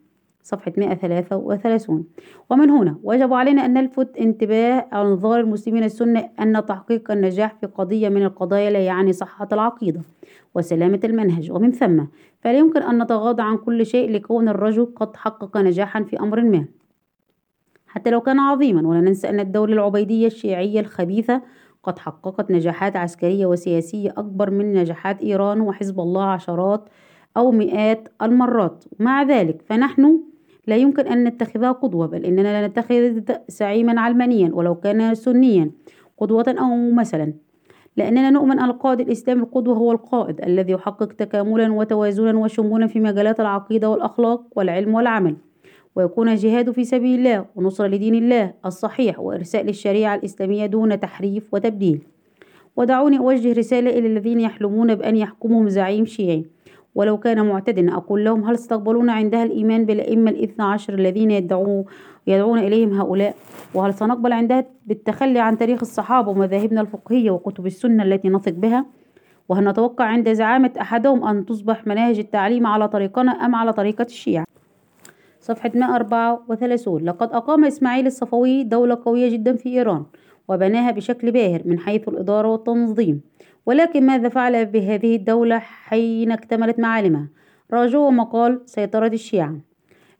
صفحة 0.42 0.72
133 0.76 2.04
ومن 2.50 2.70
هنا 2.70 2.98
وجب 3.02 3.32
علينا 3.32 3.64
أن 3.66 3.74
نلفت 3.74 4.16
انتباه 4.16 4.86
أنظار 4.92 5.40
المسلمين 5.40 5.84
السنة 5.84 6.30
أن 6.40 6.66
تحقيق 6.66 7.10
النجاح 7.10 7.54
في 7.60 7.66
قضية 7.66 8.08
من 8.08 8.22
القضايا 8.22 8.70
لا 8.70 8.78
يعني 8.78 9.12
صحة 9.12 9.48
العقيدة 9.52 10.00
وسلامة 10.54 11.00
المنهج. 11.04 11.50
ومن 11.52 11.72
ثم 11.72 12.04
فلا 12.40 12.58
يمكن 12.58 12.82
أن 12.82 13.02
نتغاضى 13.02 13.42
عن 13.42 13.56
كل 13.56 13.86
شيء 13.86 14.10
لكون 14.10 14.48
الرجل 14.48 14.86
قد 14.96 15.16
حقق 15.16 15.56
نجاحا 15.56 16.02
في 16.02 16.20
أمر 16.20 16.42
ما. 16.42 16.64
حتى 17.94 18.10
لو 18.10 18.20
كان 18.20 18.38
عظيما. 18.38 18.88
ولا 18.88 19.00
ننسى 19.00 19.28
أن 19.28 19.40
الدولة 19.40 19.72
العبيدية 19.72 20.26
الشيعية 20.26 20.80
الخبيثة 20.80 21.42
قد 21.82 21.98
حققت 21.98 22.50
نجاحات 22.50 22.96
عسكرية 22.96 23.46
وسياسية 23.46 24.10
أكبر 24.10 24.50
من 24.50 24.72
نجاحات 24.74 25.22
إيران 25.22 25.60
وحزب 25.60 26.00
الله 26.00 26.24
عشرات 26.24 26.88
أو 27.36 27.50
مئات 27.50 28.08
المرات. 28.22 28.84
مع 28.98 29.22
ذلك 29.22 29.62
فنحن 29.62 30.20
لا 30.66 30.76
يمكن 30.76 31.06
أن 31.06 31.24
نتخذها 31.24 31.72
قدوة 31.72 32.06
بل 32.06 32.24
إننا 32.24 32.60
لا 32.60 32.66
نتخذ 32.66 33.20
زعيما 33.48 34.00
علمانيا. 34.00 34.50
ولو 34.52 34.74
كان 34.74 35.14
سنيا 35.14 35.70
قدوة 36.18 36.54
أو 36.60 36.90
مثلا 36.90 37.32
لأننا 37.96 38.30
نؤمن 38.30 38.58
أن 38.58 38.70
القائد 38.70 39.00
الإسلامي 39.00 39.40
القدوة 39.40 39.76
هو 39.76 39.92
القائد 39.92 40.40
الذي 40.40 40.72
يحقق 40.72 41.12
تكاملا 41.12 41.72
وتوازنا 41.72 42.38
وشمولا 42.38 42.86
في 42.86 43.00
مجالات 43.00 43.40
العقيدة 43.40 43.90
والأخلاق 43.90 44.42
والعلم 44.56 44.94
والعمل. 44.94 45.36
ويكون 45.96 46.28
الجهاد 46.28 46.70
في 46.70 46.84
سبيل 46.84 47.18
الله 47.18 47.44
ونصرة 47.56 47.86
لدين 47.86 48.14
الله 48.14 48.52
الصحيح 48.66 49.20
وإرساء 49.20 49.62
للشريعة 49.62 50.14
الإسلامية 50.14 50.66
دون 50.66 51.00
تحريف 51.00 51.54
وتبديل. 51.54 52.02
ودعوني 52.76 53.18
أوجه 53.18 53.52
رسالة 53.52 53.98
إلى 53.98 54.06
الذين 54.06 54.40
يحلمون 54.40 54.94
بأن 54.94 55.16
يحكمهم 55.16 55.68
زعيم 55.68 56.04
شيعي. 56.04 56.44
ولو 56.94 57.18
كان 57.18 57.46
معتدنا 57.46 57.96
أقول 57.96 58.24
لهم 58.24 58.44
هل 58.44 58.58
ستقبلون 58.58 59.10
عندها 59.10 59.42
الإيمان 59.44 59.84
بالأئمة 59.84 60.30
الإثنى 60.30 60.64
عشر 60.64 60.94
الذين 60.94 61.30
يدعون 61.30 61.84
يدعون 62.26 62.58
إليهم 62.58 63.00
هؤلاء؟ 63.00 63.34
وهل 63.74 63.94
سنقبل 63.94 64.32
عندها 64.32 64.64
بالتخلي 64.86 65.40
عن 65.40 65.58
تاريخ 65.58 65.80
الصحابة 65.80 66.30
ومذاهبنا 66.30 66.80
الفقهية 66.80 67.30
وكتب 67.30 67.66
السنة 67.66 68.02
التي 68.02 68.28
نثق 68.28 68.52
بها؟ 68.52 68.86
وهل 69.48 69.68
نتوقع 69.68 70.04
عند 70.04 70.32
زعامة 70.32 70.72
أحدهم 70.80 71.24
أن 71.24 71.46
تصبح 71.46 71.86
مناهج 71.86 72.18
التعليم 72.18 72.66
على 72.66 72.88
طريقنا 72.88 73.32
أم 73.32 73.54
على 73.54 73.72
طريقة 73.72 74.04
الشيعة؟ 74.04 74.44
صفحة 75.44 75.70
134 75.74 77.04
لقد 77.04 77.32
أقام 77.32 77.64
إسماعيل 77.64 78.06
الصفوي 78.06 78.64
دولة 78.64 78.98
قوية 79.04 79.30
جدا 79.30 79.56
في 79.56 79.68
إيران 79.68 80.04
وبناها 80.48 80.90
بشكل 80.90 81.30
باهر 81.30 81.62
من 81.64 81.78
حيث 81.78 82.08
الإدارة 82.08 82.48
والتنظيم. 82.48 83.20
ولكن 83.66 84.06
ماذا 84.06 84.28
فعل 84.28 84.66
بهذه 84.66 85.16
الدولة 85.16 85.58
حين 85.58 86.32
اكتملت 86.32 86.78
معالمها؟ 86.78 87.28
راجعوا 87.72 88.10
مقال 88.10 88.60
سيطرة 88.66 89.06
الشيعة. 89.06 89.56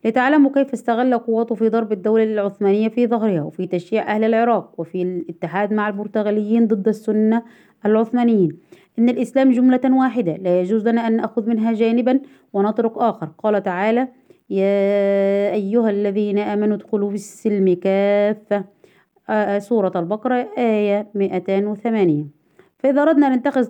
لتعلموا 0.05 0.51
كيف 0.51 0.73
استغل 0.73 1.19
قوته 1.19 1.55
في 1.55 1.69
ضرب 1.69 1.93
الدولة 1.93 2.25
العثمانية 2.25 2.89
في 2.89 3.07
ظهرها 3.07 3.43
وفي 3.43 3.67
تشييع 3.67 4.15
أهل 4.15 4.25
العراق 4.25 4.75
وفي 4.79 5.03
الاتحاد 5.03 5.73
مع 5.73 5.89
البرتغاليين 5.89 6.67
ضد 6.67 6.89
السنة 6.89 7.43
العثمانيين. 7.87 8.59
إن 8.99 9.09
الإسلام 9.09 9.51
جملة 9.51 9.81
واحدة 9.85 10.37
لا 10.37 10.61
يجوز 10.61 10.89
لنا 10.89 11.07
أن 11.07 11.17
نأخذ 11.17 11.49
منها 11.49 11.73
جانبا 11.73 12.21
ونترك 12.53 12.93
آخر. 12.97 13.29
قال 13.39 13.63
تعالى 13.63 14.09
يا 14.51 15.53
أيها 15.53 15.91
الذين 15.91 16.39
آمنوا 16.39 16.77
ادخلوا 16.77 17.09
في 17.09 17.15
السلم 17.15 17.75
كافة. 17.75 18.65
آه، 19.29 19.59
سورة 19.59 19.93
البقرة 19.97 20.49
آية 20.59 21.11
208 21.15 22.27
فإذا 22.79 23.03
أردنا 23.03 23.27
أن 23.27 23.33
نتخذ 23.33 23.69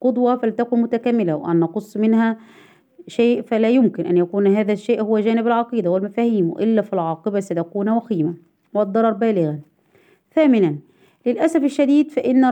قدوة 0.00 0.36
فلتكن 0.36 0.82
متكاملة 0.82 1.36
وأن 1.36 1.60
نقص 1.60 1.96
منها 1.96 2.38
شيء 3.06 3.42
فلا 3.42 3.68
يمكن 3.68 4.06
أن 4.06 4.16
يكون 4.16 4.46
هذا 4.46 4.72
الشيء 4.72 5.02
هو 5.02 5.18
جانب 5.18 5.46
العقيدة 5.46 5.90
والمفاهيم 5.90 6.50
وإلا 6.50 6.82
في 6.82 6.92
العاقبة 6.92 7.40
ستكون 7.40 7.88
وخيمة 7.88 8.34
والضرر 8.74 9.10
بالغا. 9.10 9.60
ثامنا 10.34 10.78
للأسف 11.26 11.64
الشديد 11.64 12.10
فإن 12.10 12.44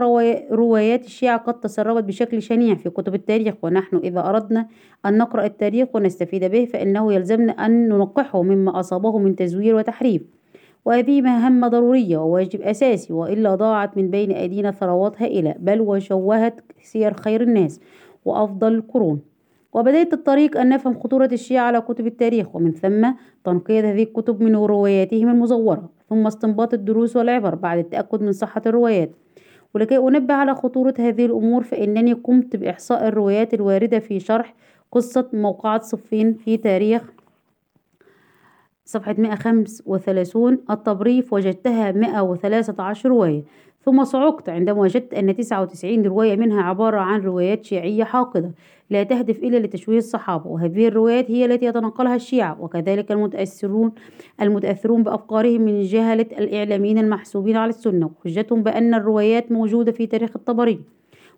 روايات 0.51 1.05
الشيعة 1.05 1.37
قد 1.37 1.59
تسربت 1.59 2.03
بشكل 2.03 2.41
شنيع 2.41 2.75
في 2.75 2.89
كتب 2.89 3.15
التاريخ 3.15 3.55
ونحن 3.63 3.97
إذا 3.97 4.29
أردنا 4.29 4.67
أن 5.05 5.17
نقرأ 5.17 5.45
التاريخ 5.45 5.87
ونستفيد 5.93 6.43
به 6.43 6.65
فإنه 6.65 7.13
يلزمنا 7.13 7.51
أن 7.51 7.89
ننقحه 7.89 8.41
مما 8.41 8.79
أصابه 8.79 9.17
من 9.17 9.35
تزوير 9.35 9.75
وتحريف. 9.75 10.21
وهذه 10.85 11.21
مهمة 11.21 11.67
ضرورية 11.67 12.17
وواجب 12.17 12.61
أساسي 12.61 13.13
وإلا 13.13 13.55
ضاعت 13.55 13.97
من 13.97 14.09
بين 14.09 14.31
أيدينا 14.31 14.71
ثروات 14.71 15.21
هائلة 15.21 15.55
بل 15.59 15.81
وشوهت 15.81 16.61
سير 16.81 17.13
خير 17.13 17.41
الناس 17.41 17.79
وأفضل 18.25 18.75
القرون. 18.75 19.21
وبداية 19.73 20.09
الطريق 20.13 20.57
أن 20.57 20.69
نفهم 20.69 20.99
خطورة 20.99 21.29
الشيعة 21.31 21.63
على 21.63 21.81
كتب 21.81 22.07
التاريخ 22.07 22.55
ومن 22.55 22.71
ثم 22.71 23.11
تنقية 23.43 23.91
هذه 23.91 24.03
الكتب 24.03 24.41
من 24.43 24.55
رواياتهم 24.55 25.29
المزورة. 25.29 25.98
ثم 26.09 26.27
استنباط 26.27 26.73
الدروس 26.73 27.15
والعبر 27.15 27.55
بعد 27.55 27.77
التأكد 27.77 28.21
من 28.21 28.31
صحة 28.31 28.61
الروايات. 28.65 29.11
ولكي 29.75 29.97
أنبه 29.97 30.33
على 30.33 30.55
خطورة 30.55 30.93
هذه 30.99 31.25
الأمور 31.25 31.63
فإنني 31.63 32.13
قمت 32.13 32.55
بإحصاء 32.55 33.07
الروايات 33.07 33.53
الواردة 33.53 33.99
في 33.99 34.19
شرح 34.19 34.53
قصة 34.91 35.29
موقعة 35.33 35.81
صفين 35.81 36.33
في 36.33 36.57
تاريخ 36.57 37.01
صفحة 38.85 39.15
135 39.17 40.57
التبريف 40.69 41.33
وجدتها 41.33 41.91
113 41.91 43.09
رواية. 43.09 43.43
ثم 43.89 44.03
صعقت 44.03 44.49
عندما 44.49 44.81
وجدت 44.81 45.13
أن 45.13 45.35
99 45.35 46.05
رواية 46.05 46.35
منها 46.35 46.61
عبارة 46.61 46.97
عن 46.99 47.21
روايات 47.21 47.65
شيعية 47.65 48.03
حاقدة 48.03 48.51
لا 48.89 49.03
تهدف 49.03 49.43
إلا 49.43 49.57
لتشويه 49.57 49.97
الصحابة 49.97 50.47
وهذه 50.47 50.87
الروايات 50.87 51.31
هي 51.31 51.45
التي 51.45 51.65
يتنقلها 51.65 52.15
الشيعة 52.15 52.61
وكذلك 52.61 53.11
المتأثرون 53.11 53.91
المتأثرون 54.41 55.03
بأفكارهم 55.03 55.61
من 55.61 55.81
جهلة 55.81 56.25
الإعلاميين 56.39 56.97
المحسوبين 56.97 57.57
على 57.57 57.69
السنة 57.69 58.09
وحجتهم 58.19 58.63
بأن 58.63 58.93
الروايات 58.93 59.51
موجودة 59.51 59.91
في 59.91 60.07
تاريخ 60.07 60.29
الطبري 60.35 60.79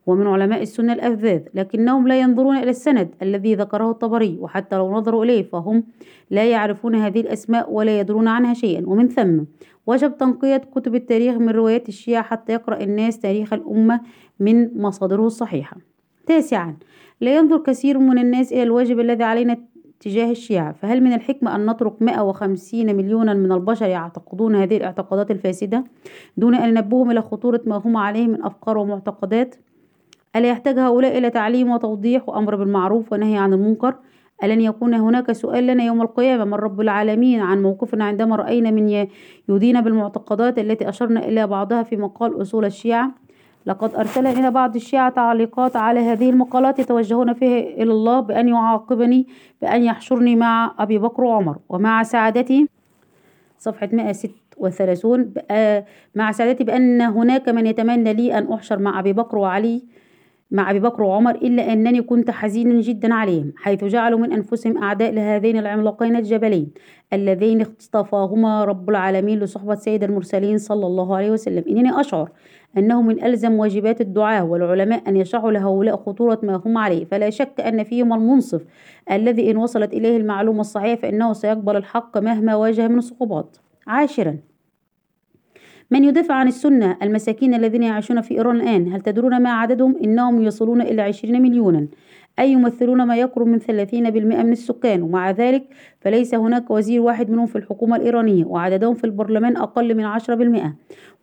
ومن 0.07 0.27
علماء 0.27 0.61
السنة 0.61 0.93
الأفذاذ 0.93 1.41
لكنهم 1.53 2.07
لا 2.07 2.19
ينظرون 2.19 2.57
إلى 2.57 2.69
السند 2.69 3.09
الذي 3.21 3.55
ذكره 3.55 3.91
الطبري 3.91 4.37
وحتى 4.39 4.75
لو 4.75 4.91
نظروا 4.91 5.23
إليه 5.23 5.43
فهم 5.43 5.83
لا 6.29 6.45
يعرفون 6.45 6.95
هذه 6.95 7.21
الأسماء 7.21 7.71
ولا 7.71 7.99
يدرون 7.99 8.27
عنها 8.27 8.53
شيئا. 8.53 8.83
ومن 8.85 9.07
ثم 9.07 9.43
وجب 9.87 10.17
تنقية 10.17 10.57
كتب 10.57 10.95
التاريخ 10.95 11.35
من 11.35 11.49
روايات 11.49 11.89
الشيعة 11.89 12.23
حتى 12.23 12.53
يقرأ 12.53 12.83
الناس 12.83 13.19
تاريخ 13.19 13.53
الأمة 13.53 14.01
من 14.39 14.81
مصادره 14.81 15.25
الصحيحة. 15.25 15.77
تاسعا 16.27 16.75
لا 17.21 17.35
ينظر 17.35 17.57
كثير 17.57 17.97
من 17.97 18.17
الناس 18.17 18.53
إلى 18.53 18.63
الواجب 18.63 18.99
الذي 18.99 19.23
علينا 19.23 19.57
تجاه 19.99 20.31
الشيعة 20.31 20.71
فهل 20.71 21.03
من 21.03 21.13
الحكمة 21.13 21.55
أن 21.55 21.69
نترك 21.69 22.01
150 22.01 22.95
مليونا 22.95 23.33
من 23.33 23.51
البشر 23.51 23.85
يعتقدون 23.85 24.55
هذه 24.55 24.77
الاعتقادات 24.77 25.31
الفاسدة 25.31 25.83
دون 26.37 26.55
أن 26.55 26.73
ننبههم 26.73 27.11
إلى 27.11 27.21
خطورة 27.21 27.61
ما 27.65 27.75
هم 27.75 27.97
عليه 27.97 28.27
من 28.27 28.43
أفكار 28.43 28.77
ومعتقدات؟ 28.77 29.55
ألا 30.35 30.49
يحتاج 30.49 30.79
هؤلاء 30.79 31.17
إلى 31.17 31.29
تعليم 31.29 31.71
وتوضيح 31.71 32.29
وأمر 32.29 32.55
بالمعروف 32.55 33.13
ونهي 33.13 33.37
عن 33.37 33.53
المنكر؟ 33.53 33.95
ألن 34.43 34.61
يكون 34.61 34.93
هناك 34.93 35.31
سؤال 35.31 35.67
لنا 35.67 35.83
يوم 35.83 36.01
القيامة؟ 36.01 36.45
من 36.45 36.53
رب 36.53 36.81
العالمين؟ 36.81 37.39
عن 37.39 37.61
موقفنا 37.61 38.05
عندما 38.05 38.35
رأينا 38.35 38.71
من 38.71 39.07
يدين 39.49 39.81
بالمعتقدات 39.81 40.59
التي 40.59 40.89
أشرنا 40.89 41.25
إلى 41.25 41.47
بعضها 41.47 41.83
في 41.83 41.97
مقال 41.97 42.41
أصول 42.41 42.65
الشيعة. 42.65 43.11
لقد 43.65 43.95
أرسل 43.95 44.27
إلى 44.27 44.51
بعض 44.51 44.75
الشيعة 44.75 45.09
تعليقات 45.09 45.75
على 45.75 45.99
هذه 45.99 46.29
المقالات 46.29 46.79
يتوجهون 46.79 47.33
فيها 47.33 47.59
إلى 47.59 47.91
الله 47.91 48.19
بأن 48.19 48.47
يعاقبني 48.47 49.27
بأن 49.61 49.83
يحشرني 49.83 50.35
مع 50.35 50.75
أبي 50.79 50.97
بكر 50.97 51.23
وعمر. 51.23 51.57
ومع 51.69 52.03
سعادتي 52.03 52.67
صفحة 53.59 53.89
136 53.93 55.33
مع 56.15 56.31
سعادتي 56.31 56.63
بأن 56.63 57.01
هناك 57.01 57.49
من 57.49 57.67
يتمنى 57.67 58.13
لي 58.13 58.37
أن 58.37 58.53
أحشر 58.53 58.79
مع 58.79 58.99
أبي 58.99 59.13
بكر 59.13 59.37
وعلي. 59.37 59.83
مع 60.51 60.71
أبي 60.71 60.79
بكر 60.79 61.03
وعمر 61.03 61.35
إلا 61.35 61.73
أنني 61.73 62.01
كنت 62.01 62.31
حزينا 62.31 62.81
جدا 62.81 63.13
عليهم 63.13 63.53
حيث 63.57 63.83
جعلوا 63.83 64.19
من 64.19 64.33
أنفسهم 64.33 64.83
أعداء 64.83 65.11
لهذين 65.11 65.57
العملاقين 65.57 66.15
الجبلين 66.15 66.71
اللذين 67.13 67.61
اصطفاهما 67.61 68.63
رب 68.63 68.89
العالمين 68.89 69.39
لصحبة 69.39 69.75
سيد 69.75 70.03
المرسلين 70.03 70.57
صلى 70.57 70.85
الله 70.85 71.15
عليه 71.15 71.31
وسلم. 71.31 71.63
إنني 71.69 71.99
أشعر 71.99 72.29
أنه 72.77 73.01
من 73.01 73.23
ألزم 73.23 73.53
واجبات 73.53 74.01
الدعاة 74.01 74.43
والعلماء 74.43 75.09
أن 75.09 75.17
يشرحوا 75.17 75.51
لهؤلاء 75.51 75.95
خطورة 75.95 76.39
ما 76.43 76.61
هم 76.65 76.77
عليه. 76.77 77.05
فلا 77.05 77.29
شك 77.29 77.61
أن 77.61 77.83
فيهم 77.83 78.13
المنصف 78.13 78.61
الذي 79.11 79.51
إن 79.51 79.57
وصلت 79.57 79.93
إليه 79.93 80.17
المعلومة 80.17 80.61
الصحيحة 80.61 81.01
فإنه 81.01 81.33
سيقبل 81.33 81.75
الحق 81.75 82.17
مهما 82.17 82.55
واجه 82.55 82.87
من 82.87 82.97
الصعوبات. 82.97 83.57
عاشرا 83.87 84.37
من 85.91 86.03
يدافع 86.03 86.33
عن 86.33 86.47
السنة 86.47 86.97
المساكين 87.03 87.53
الذين 87.53 87.83
يعيشون 87.83 88.21
في 88.21 88.33
إيران 88.33 88.55
الآن؟ 88.55 88.93
هل 88.93 89.01
تدرون 89.01 89.41
ما 89.41 89.49
عددهم؟ 89.49 89.95
إنهم 90.03 90.41
يصلون 90.41 90.81
إلى 90.81 91.01
عشرين 91.01 91.41
مليونا. 91.41 91.87
أي 92.39 92.51
يمثلون 92.51 93.03
ما 93.03 93.15
يقرب 93.15 93.47
من 93.47 93.59
ثلاثين 93.59 94.09
بالمئة 94.09 94.43
من 94.43 94.51
السكان. 94.51 95.01
ومع 95.01 95.31
ذلك 95.31 95.63
فليس 96.01 96.35
هناك 96.35 96.71
وزير 96.71 97.01
واحد 97.01 97.29
منهم 97.29 97.45
في 97.45 97.55
الحكومة 97.55 97.95
الإيرانية 97.95 98.45
وعددهم 98.45 98.93
في 98.95 99.03
البرلمان 99.03 99.57
أقل 99.57 99.95
من 99.95 100.03
عشرة 100.03 100.35
بالمئة. 100.35 100.73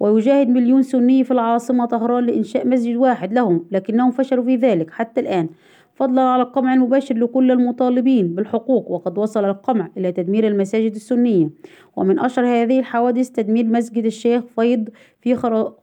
ويجاهد 0.00 0.48
مليون 0.48 0.82
سني 0.82 1.24
في 1.24 1.30
العاصمة 1.30 1.84
طهران 1.84 2.24
لإنشاء 2.24 2.66
مسجد 2.66 2.96
واحد 2.96 3.32
لهم 3.32 3.64
لكنهم 3.70 4.10
فشلوا 4.10 4.44
في 4.44 4.56
ذلك 4.56 4.90
حتى 4.90 5.20
الآن. 5.20 5.48
فضلا 5.98 6.22
على 6.22 6.42
القمع 6.42 6.74
المباشر 6.74 7.16
لكل 7.16 7.50
المطالبين 7.50 8.34
بالحقوق 8.34 8.90
وقد 8.90 9.18
وصل 9.18 9.44
القمع 9.44 9.88
إلى 9.96 10.12
تدمير 10.12 10.46
المساجد 10.46 10.94
السنية. 10.94 11.50
ومن 11.96 12.18
أشهر 12.18 12.46
هذه 12.46 12.78
الحوادث 12.78 13.30
تدمير 13.30 13.66
مسجد 13.66 14.04
الشيخ 14.04 14.44
فيض 14.44 14.88
في 15.20 15.34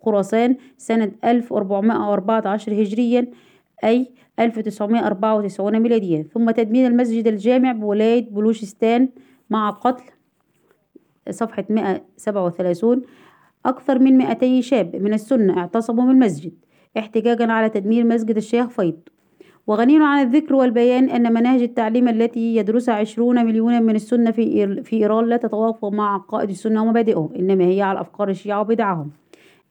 خراسان 0.01 0.55
سنة 0.77 1.11
1414 1.23 2.81
هجريا 2.81 3.27
أي 3.83 4.07
1994 4.39 5.79
ميلاديا 5.79 6.23
ثم 6.33 6.51
تدمير 6.51 6.87
المسجد 6.87 7.27
الجامع 7.27 7.71
بولاية 7.71 8.29
بلوشستان 8.29 9.09
مع 9.49 9.69
قتل 9.69 10.03
صفحة 11.29 11.65
137 11.69 13.01
أكثر 13.65 13.99
من 13.99 14.17
200 14.17 14.61
شاب 14.61 14.95
من 14.95 15.13
السنة 15.13 15.57
اعتصموا 15.57 16.03
من 16.03 16.11
المسجد 16.11 16.53
احتجاجا 16.97 17.51
على 17.51 17.69
تدمير 17.69 18.03
مسجد 18.03 18.37
الشيخ 18.37 18.67
فيض. 18.69 18.99
وغني 19.67 19.97
عن 20.01 20.27
الذكر 20.27 20.55
والبيان 20.55 21.09
أن 21.09 21.33
مناهج 21.33 21.61
التعليم 21.61 22.07
التي 22.07 22.55
يدرسها 22.55 22.95
عشرون 22.95 23.45
مليونا 23.45 23.79
من 23.79 23.95
السنة 23.95 24.31
في, 24.31 24.83
في 24.83 24.95
إيران 24.95 25.25
لا 25.25 25.37
تتوافق 25.37 25.89
مع 25.89 26.13
عقائد 26.13 26.49
السنة 26.49 26.83
ومبادئهم 26.83 27.29
إنما 27.39 27.65
هي 27.65 27.81
على 27.81 28.01
أفكار 28.01 28.29
الشيعة 28.29 28.61
وبدعهم. 28.61 29.11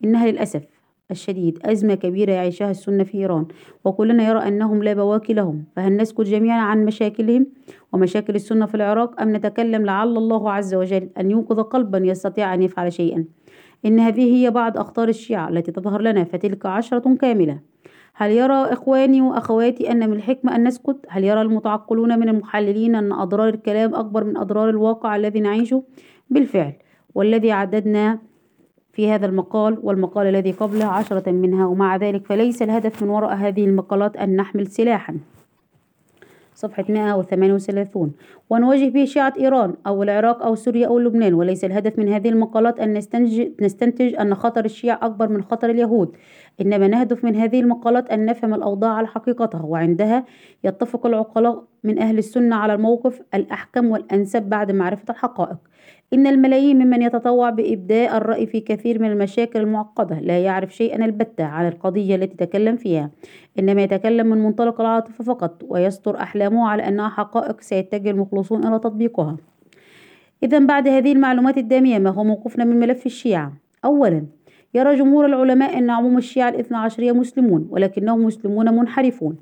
إنها 0.04 0.30
للأسف 0.30 0.62
الشديد 1.10 1.58
أزمة 1.64 1.94
كبيرة 1.94 2.32
يعيشها 2.32 2.70
السنة 2.70 3.04
في 3.04 3.18
إيران 3.18 3.46
وكلنا 3.84 4.28
يرى 4.28 4.48
أنهم 4.48 4.82
لا 4.82 4.94
بواكي 4.94 5.32
لهم. 5.32 5.64
فهل 5.76 5.96
نسكت 5.96 6.20
جميعا 6.20 6.60
عن 6.60 6.84
مشاكلهم 6.84 7.46
ومشاكل 7.92 8.34
السنة 8.34 8.66
في 8.66 8.74
العراق 8.74 9.20
أم 9.20 9.36
نتكلم 9.36 9.86
لعل 9.86 10.16
الله 10.16 10.52
عز 10.52 10.74
وجل 10.74 11.08
أن 11.18 11.30
ينقذ 11.30 11.62
قلبا 11.62 11.98
يستطيع 11.98 12.54
أن 12.54 12.62
يفعل 12.62 12.92
شيئا؟ 12.92 13.24
إن 13.86 14.00
هذه 14.00 14.36
هي 14.36 14.50
بعض 14.50 14.78
أخطار 14.78 15.08
الشيعة 15.08 15.48
التي 15.48 15.72
تظهر 15.72 16.02
لنا 16.02 16.24
فتلك 16.24 16.66
عشرة 16.66 17.14
كاملة. 17.14 17.73
هل 18.16 18.30
يرى 18.30 18.54
إخواني 18.54 19.20
وأخواتي 19.20 19.90
أن 19.90 20.10
من 20.10 20.16
الحكمة 20.16 20.56
أن 20.56 20.64
نسكت؟ 20.64 20.96
هل 21.08 21.24
يرى 21.24 21.40
المتعقلون 21.40 22.18
من 22.18 22.28
المحللين 22.28 22.94
أن 22.94 23.12
أضرار 23.12 23.48
الكلام 23.48 23.94
أكبر 23.94 24.24
من 24.24 24.36
أضرار 24.36 24.68
الواقع 24.68 25.16
الذي 25.16 25.40
نعيشه؟ 25.40 25.82
بالفعل 26.30 26.72
والذي 27.14 27.52
عددنا 27.52 28.18
في 28.92 29.10
هذا 29.10 29.26
المقال 29.26 29.78
والمقال 29.82 30.26
الذي 30.26 30.52
قبله 30.52 30.84
عشرة 30.84 31.30
منها 31.30 31.66
ومع 31.66 31.96
ذلك 31.96 32.26
فليس 32.26 32.62
الهدف 32.62 33.02
من 33.02 33.08
وراء 33.08 33.34
هذه 33.34 33.64
المقالات 33.64 34.16
أن 34.16 34.36
نحمل 34.36 34.66
سلاحا 34.66 35.16
صفحة 36.54 36.84
138 36.88 38.12
ونواجه 38.50 38.88
به 38.88 39.04
شيعة 39.04 39.32
إيران 39.38 39.74
أو 39.86 40.02
العراق 40.02 40.42
أو 40.42 40.54
سوريا 40.54 40.86
أو 40.86 40.98
لبنان 40.98 41.34
وليس 41.34 41.64
الهدف 41.64 41.98
من 41.98 42.08
هذه 42.08 42.28
المقالات 42.28 42.80
أن 42.80 42.94
نستنتج, 42.94 43.48
نستنتج 43.60 44.14
أن 44.14 44.34
خطر 44.34 44.64
الشيعة 44.64 44.98
أكبر 45.02 45.28
من 45.28 45.42
خطر 45.42 45.70
اليهود. 45.70 46.16
إنما 46.60 46.88
نهدف 46.88 47.24
من 47.24 47.36
هذه 47.36 47.60
المقالات 47.60 48.10
أن 48.10 48.26
نفهم 48.26 48.54
الأوضاع 48.54 48.90
على 48.90 49.06
حقيقتها 49.06 49.62
وعندها 49.62 50.24
يتفق 50.64 51.06
العقلاء 51.06 51.64
من 51.84 51.98
أهل 51.98 52.18
السنة 52.18 52.56
على 52.56 52.74
الموقف 52.74 53.22
الأحكم 53.34 53.90
والأنسب 53.90 54.42
بعد 54.42 54.72
معرفة 54.72 55.04
الحقائق. 55.10 55.56
إن 56.12 56.26
الملايين 56.26 56.78
ممن 56.78 57.02
يتطوع 57.02 57.50
بإبداء 57.50 58.16
الرأي 58.16 58.46
في 58.46 58.60
كثير 58.60 59.02
من 59.02 59.10
المشاكل 59.10 59.60
المعقدة 59.60 60.20
لا 60.20 60.38
يعرف 60.38 60.74
شيئا 60.74 61.04
البتة 61.04 61.44
عن 61.44 61.68
القضية 61.68 62.14
التي 62.14 62.46
تكلم 62.46 62.76
فيها 62.76 63.10
إنما 63.58 63.82
يتكلم 63.82 64.26
من 64.26 64.38
منطلق 64.38 64.80
العاطفة 64.80 65.24
فقط 65.24 65.62
ويستر 65.68 66.16
أحلامه 66.16 66.68
على 66.68 66.88
أنها 66.88 67.08
حقائق 67.08 67.60
سيتجه 67.60 68.10
المخلصون 68.10 68.66
إلى 68.66 68.78
تطبيقها. 68.78 69.36
إذا 70.42 70.58
بعد 70.58 70.88
هذه 70.88 71.12
المعلومات 71.12 71.58
الدامية 71.58 71.98
ما 71.98 72.10
هو 72.10 72.24
موقفنا 72.24 72.64
من 72.64 72.80
ملف 72.80 73.06
الشيعة؟ 73.06 73.52
أولا 73.84 74.26
يرى 74.74 74.96
جمهور 74.96 75.26
العلماء 75.26 75.78
أن 75.78 75.90
عموم 75.90 76.18
الشيعة 76.18 76.48
الاثنى 76.48 76.76
عشرية 76.76 77.12
مسلمون 77.12 77.68
ولكنهم 77.70 78.24
مسلمون 78.24 78.74
منحرفون. 78.74 79.36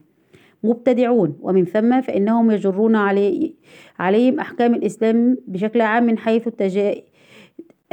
مبتدعون. 0.64 1.36
ومن 1.40 1.64
ثم 1.64 2.00
فإنهم 2.00 2.50
يجرون 2.50 2.96
علي 2.96 3.54
عليهم 3.98 4.40
أحكام 4.40 4.74
الإسلام 4.74 5.36
بشكل 5.46 5.80
عام 5.80 6.04
من 6.04 6.18
حيث 6.18 6.46
التجا... 6.46 6.94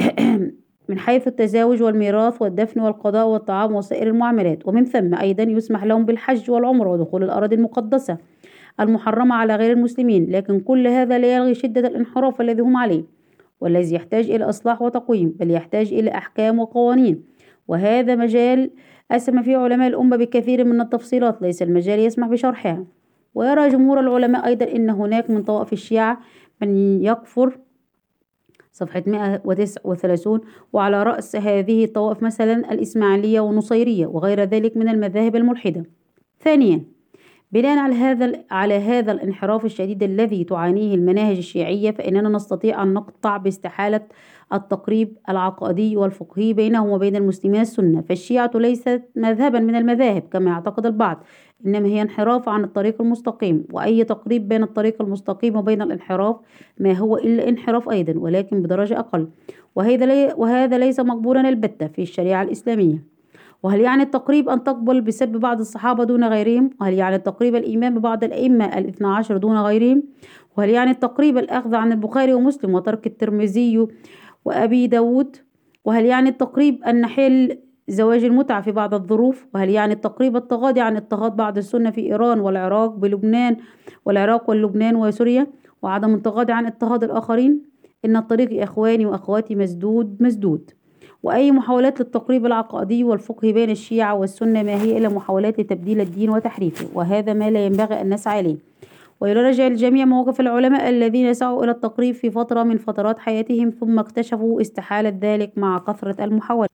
من 0.88 0.98
حيث 0.98 1.28
التزاوج 1.28 1.82
والميراث 1.82 2.42
والدفن 2.42 2.80
والقضاء 2.80 3.26
والطعام 3.26 3.74
وسائر 3.74 4.06
المعاملات. 4.06 4.68
ومن 4.68 4.84
ثم 4.84 5.14
أيضا 5.14 5.42
يسمح 5.42 5.84
لهم 5.84 6.04
بالحج 6.04 6.50
والعمرة 6.50 6.88
ودخول 6.88 7.24
الأراضي 7.24 7.56
المقدسة 7.56 8.18
المحرمة 8.80 9.34
على 9.34 9.56
غير 9.56 9.72
المسلمين. 9.72 10.30
لكن 10.30 10.60
كل 10.60 10.86
هذا 10.86 11.18
لا 11.18 11.36
يلغي 11.36 11.54
شدة 11.54 11.88
الانحراف 11.88 12.40
الذي 12.40 12.62
هم 12.62 12.76
عليه 12.76 13.04
والذي 13.60 13.94
يحتاج 13.94 14.30
إلى 14.30 14.44
إصلاح 14.44 14.82
وتقويم 14.82 15.34
بل 15.40 15.50
يحتاج 15.50 15.92
إلى 15.92 16.10
أحكام 16.10 16.58
وقوانين. 16.58 17.24
وهذا 17.68 18.14
مجال 18.14 18.70
أسهم 19.10 19.42
فيه 19.42 19.56
علماء 19.56 19.88
الأمة 19.88 20.16
بكثير 20.16 20.64
من 20.64 20.80
التفصيلات 20.80 21.42
ليس 21.42 21.62
المجال 21.62 21.98
يسمح 21.98 22.28
بشرحها. 22.28 22.84
ويرى 23.34 23.68
جمهور 23.68 24.00
العلماء 24.00 24.46
أيضا 24.46 24.66
أن 24.66 24.90
هناك 24.90 25.30
من 25.30 25.42
طوائف 25.42 25.72
الشيعة 25.72 26.20
من 26.62 27.02
يكفر 27.04 27.58
صفحة 28.72 29.02
139 29.06 30.40
وعلى 30.72 31.02
رأس 31.02 31.36
هذه 31.36 31.84
الطوائف 31.84 32.22
مثلا 32.22 32.72
الإسماعيلية 32.72 33.40
والنصيرية 33.40 34.06
وغير 34.06 34.40
ذلك 34.40 34.76
من 34.76 34.88
المذاهب 34.88 35.36
الملحدة. 35.36 35.84
ثانيا 36.40 36.84
بناء 37.52 37.78
على 37.78 37.94
هذا 37.94 38.44
على 38.50 38.74
هذا 38.74 39.12
الانحراف 39.12 39.64
الشديد 39.64 40.02
الذي 40.02 40.44
تعانيه 40.44 40.94
المناهج 40.94 41.36
الشيعية 41.36 41.90
فإننا 41.90 42.28
نستطيع 42.28 42.82
أن 42.82 42.94
نقطع 42.94 43.36
باستحالة 43.36 44.00
التقريب 44.52 45.18
العقائدي 45.28 45.96
والفقهي 45.96 46.52
بينهم 46.52 46.88
وبين 46.88 47.16
المسلمين 47.16 47.60
السنة 47.60 48.00
فالشيعة 48.00 48.50
ليست 48.54 49.02
مذهبا 49.16 49.60
من 49.60 49.74
المذاهب 49.74 50.22
كما 50.32 50.50
يعتقد 50.50 50.86
البعض 50.86 51.24
إنما 51.66 51.88
هي 51.88 52.02
انحراف 52.02 52.48
عن 52.48 52.64
الطريق 52.64 53.02
المستقيم 53.02 53.64
وأي 53.72 54.04
تقريب 54.04 54.48
بين 54.48 54.62
الطريق 54.62 55.02
المستقيم 55.02 55.56
وبين 55.56 55.82
الانحراف 55.82 56.36
ما 56.78 56.92
هو 56.92 57.16
إلا 57.16 57.48
انحراف 57.48 57.88
أيضا 57.88 58.12
ولكن 58.16 58.62
بدرجة 58.62 58.98
أقل 58.98 59.28
وهذا, 59.74 60.06
لي 60.06 60.34
وهذا 60.36 60.78
ليس 60.78 61.00
مقبولا 61.00 61.48
البتة 61.48 61.86
في 61.86 62.02
الشريعة 62.02 62.42
الإسلامية. 62.42 63.10
وهل 63.62 63.80
يعني 63.80 64.02
التقريب 64.02 64.48
أن 64.48 64.64
تقبل 64.64 65.00
بسب 65.00 65.28
بعض 65.28 65.60
الصحابة 65.60 66.04
دون 66.04 66.24
غيرهم؟ 66.24 66.70
وهل 66.80 66.94
يعني 66.94 67.16
التقريب 67.16 67.56
الإيمان 67.56 67.98
ببعض 67.98 68.24
الأئمة 68.24 68.78
الاثنى 68.78 69.08
عشر 69.08 69.36
دون 69.36 69.58
غيرهم؟ 69.58 70.02
وهل 70.56 70.70
يعني 70.70 70.90
التقريب 70.90 71.38
الأخذ 71.38 71.74
عن 71.74 71.92
البخاري 71.92 72.34
ومسلم 72.34 72.74
وترك 72.74 73.06
الترمذي 73.06 73.86
وأبي 74.44 74.86
داود 74.86 75.36
وهل 75.84 76.06
يعني 76.06 76.28
التقريب 76.28 76.84
أن 76.84 77.00
نحل 77.00 77.58
زواج 77.88 78.24
المتعة 78.24 78.60
في 78.60 78.72
بعض 78.72 78.94
الظروف؟ 78.94 79.46
وهل 79.54 79.70
يعني 79.70 79.92
التقريب 79.92 80.36
التغاضي 80.36 80.80
عن 80.80 80.96
اضطهاد 80.96 81.36
بعض 81.36 81.58
السنة 81.58 81.90
في 81.90 82.00
إيران 82.00 82.40
والعراق 82.40 82.94
بلبنان 82.94 83.56
والعراق 84.04 84.50
واللبنان 84.50 84.96
وسوريا 84.96 85.46
وعدم 85.82 86.14
التغاضي 86.14 86.52
عن 86.52 86.66
اضطهاد 86.66 87.04
الآخرين؟ 87.04 87.62
إن 88.04 88.16
الطريق 88.16 88.52
يا 88.52 88.64
إخواني 88.64 89.06
وأخواتي 89.06 89.54
مسدود 89.54 90.16
مسدود. 90.20 90.70
وأي 91.22 91.52
محاولات 91.52 92.00
للتقريب 92.00 92.46
العقائدي 92.46 93.04
والفقهي 93.04 93.52
بين 93.52 93.70
الشيعة 93.70 94.14
والسنة 94.14 94.62
ما 94.62 94.82
هي 94.82 94.98
إلا 94.98 95.08
محاولات 95.08 95.60
لتبديل 95.60 96.00
الدين 96.00 96.30
وتحريفه؟ 96.30 96.86
وهذا 96.94 97.32
ما 97.32 97.50
لا 97.50 97.66
ينبغي 97.66 98.00
أن 98.00 98.14
نسعى 98.14 98.40
إليه. 98.40 98.69
ويراجع 99.20 99.66
الجميع 99.66 100.04
مواقف 100.04 100.40
العلماء 100.40 100.88
الذين 100.88 101.34
سعوا 101.34 101.64
إلى 101.64 101.70
التقريب 101.70 102.14
في 102.14 102.30
فترة 102.30 102.62
من 102.62 102.76
فترات 102.76 103.18
حياتهم 103.18 103.70
ثم 103.70 103.98
اكتشفوا 103.98 104.60
استحالة 104.60 105.18
ذلك 105.20 105.52
مع 105.56 105.78
كثرة 105.78 106.24
المحاولات 106.24 106.70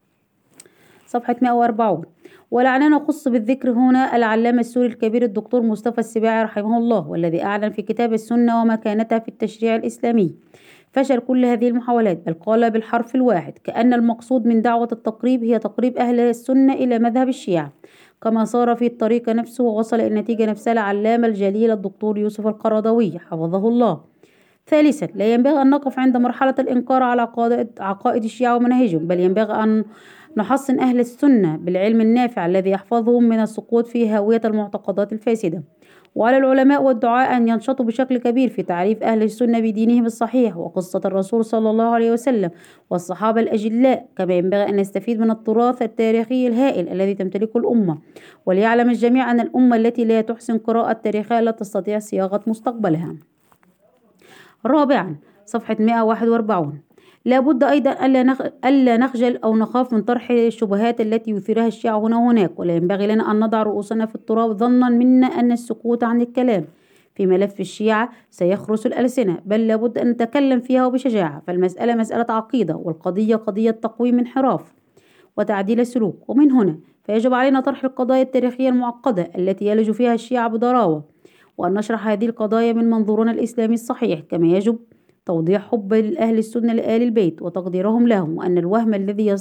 صفحة 1.06 1.36
140 1.42 2.04
ولعلنا 2.50 2.88
نخص 2.88 3.28
بالذكر 3.28 3.70
هنا 3.70 4.16
العلامة 4.16 4.60
السوري 4.60 4.86
الكبير 4.86 5.22
الدكتور 5.22 5.62
مصطفى 5.62 5.98
السباعي 5.98 6.42
رحمه 6.42 6.78
الله 6.78 7.08
والذي 7.08 7.44
أعلن 7.44 7.70
في 7.70 7.82
كتاب 7.82 8.12
السنة 8.12 8.62
ومكانتها 8.62 9.18
في 9.18 9.28
التشريع 9.28 9.76
الإسلامي. 9.76 10.34
فشل 10.92 11.18
كل 11.18 11.44
هذه 11.44 11.68
المحاولات 11.68 12.26
بل 12.26 12.34
قال 12.34 12.70
بالحرف 12.70 13.14
الواحد 13.14 13.58
كأن 13.64 13.94
المقصود 13.94 14.46
من 14.46 14.62
دعوة 14.62 14.88
التقريب 14.92 15.44
هي 15.44 15.58
تقريب 15.58 15.96
أهل 15.96 16.20
السنة 16.20 16.72
إلى 16.72 16.98
مذهب 16.98 17.28
الشيعة. 17.28 17.72
كما 18.22 18.44
صار 18.44 18.76
في 18.76 18.86
الطريق 18.86 19.28
نفسه 19.28 19.64
ووصل 19.64 19.96
إلى 19.96 20.06
النتيجة 20.06 20.46
نفسها 20.46 20.72
العلامة 20.72 21.26
الجليل 21.26 21.70
الدكتور 21.70 22.18
يوسف 22.18 22.46
القرضاوي 22.46 23.18
حفظه 23.18 23.68
الله. 23.68 24.00
ثالثا 24.66 25.08
لا 25.14 25.34
ينبغي 25.34 25.62
أن 25.62 25.70
نقف 25.70 25.98
عند 25.98 26.16
مرحلة 26.16 26.54
الإنكار 26.58 27.02
على 27.02 27.22
عقائد, 27.22 27.68
عقائد 27.80 28.24
الشيعة 28.24 28.56
ومناهجهم 28.56 29.06
بل 29.06 29.20
ينبغي 29.20 29.52
أن 29.52 29.84
نحصن 30.36 30.78
أهل 30.78 31.00
السنة 31.00 31.56
بالعلم 31.56 32.00
النافع 32.00 32.46
الذي 32.46 32.70
يحفظهم 32.70 33.24
من 33.24 33.40
السقوط 33.40 33.86
في 33.86 34.08
هاوية 34.08 34.40
المعتقدات 34.44 35.12
الفاسدة. 35.12 35.62
وعلى 36.16 36.36
العلماء 36.36 36.82
والدعاء 36.82 37.36
أن 37.36 37.48
ينشطوا 37.48 37.84
بشكل 37.84 38.18
كبير 38.18 38.48
في 38.48 38.62
تعريف 38.62 39.02
أهل 39.02 39.22
السنة 39.22 39.60
بدينهم 39.60 40.06
الصحيح 40.06 40.56
وقصة 40.56 41.00
الرسول 41.04 41.44
صلى 41.44 41.70
الله 41.70 41.84
عليه 41.84 42.12
وسلم 42.12 42.50
والصحابة 42.90 43.40
الأجلاء 43.40 44.08
كما 44.16 44.34
ينبغي 44.34 44.68
أن 44.68 44.76
نستفيد 44.76 45.20
من 45.20 45.30
التراث 45.30 45.82
التاريخي 45.82 46.46
الهائل 46.46 46.88
الذي 46.88 47.14
تمتلكه 47.14 47.58
الأمة. 47.58 47.98
وليعلم 48.46 48.90
الجميع 48.90 49.30
أن 49.30 49.40
الأمة 49.40 49.76
التي 49.76 50.04
لا 50.04 50.20
تحسن 50.20 50.58
قراءة 50.58 50.92
تاريخها 50.92 51.40
لا 51.40 51.50
تستطيع 51.50 51.98
صياغة 51.98 52.40
مستقبلها. 52.46 53.14
رابعا 54.66 55.16
صفحة 55.46 55.76
141 55.80 56.85
لا 57.26 57.40
بد 57.40 57.64
أيضا 57.64 58.06
ألا 58.64 58.96
نخجل 58.96 59.36
أو 59.36 59.56
نخاف 59.56 59.92
من 59.92 60.02
طرح 60.02 60.30
الشبهات 60.30 61.00
التي 61.00 61.30
يثيرها 61.30 61.66
الشيعة 61.66 61.98
هنا 61.98 62.16
وهناك 62.16 62.58
ولا 62.58 62.76
ينبغي 62.76 63.06
لنا 63.06 63.30
أن 63.30 63.40
نضع 63.40 63.62
رؤوسنا 63.62 64.06
في 64.06 64.14
التراب 64.14 64.56
ظنا 64.56 64.88
منا 64.88 65.26
أن 65.26 65.52
السكوت 65.52 66.04
عن 66.04 66.20
الكلام. 66.20 66.64
في 67.14 67.26
ملف 67.26 67.60
الشيعة 67.60 68.10
سيخرس 68.30 68.86
الألسنة 68.86 69.38
بل 69.46 69.66
لابد 69.66 69.98
أن 69.98 70.10
نتكلم 70.10 70.60
فيها 70.60 70.86
وبشجاعة 70.86 71.42
فالمسألة 71.46 71.94
مسألة 71.94 72.26
عقيدة 72.28 72.76
والقضية 72.76 73.36
قضية 73.36 73.70
تقويم 73.70 74.18
انحراف 74.18 74.74
وتعديل 75.36 75.80
السلوك. 75.80 76.28
ومن 76.28 76.52
هنا 76.52 76.78
فيجب 77.04 77.34
علينا 77.34 77.60
طرح 77.60 77.84
القضايا 77.84 78.22
التاريخية 78.22 78.68
المعقدة 78.68 79.30
التي 79.38 79.66
يلج 79.66 79.90
فيها 79.90 80.14
الشيعة 80.14 80.48
بضراوة 80.48 81.04
وأن 81.58 81.74
نشرح 81.74 82.08
هذه 82.08 82.26
القضايا 82.26 82.72
من 82.72 82.90
منظورنا 82.90 83.30
الإسلامي 83.30 83.74
الصحيح 83.74 84.20
كما 84.20 84.46
يجب 84.46 84.78
توضيح 85.26 85.70
حب 85.70 85.92
أهل 85.92 86.38
السنة 86.38 86.72
لآل 86.72 87.02
البيت 87.02 87.42
وتقديرهم 87.42 88.08
لهم 88.08 88.36
وأن 88.36 88.58
الوهم 88.58 88.94
الذي 88.94 89.36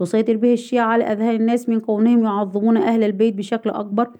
يسيطر 0.00 0.36
به 0.36 0.52
الشيعة 0.52 0.86
على 0.86 1.04
أذهان 1.04 1.34
الناس 1.34 1.68
من 1.68 1.80
كونهم 1.80 2.24
يعظمون 2.24 2.76
أهل 2.76 3.02
البيت 3.04 3.34
بشكل 3.34 3.70
أكبر 3.70 4.10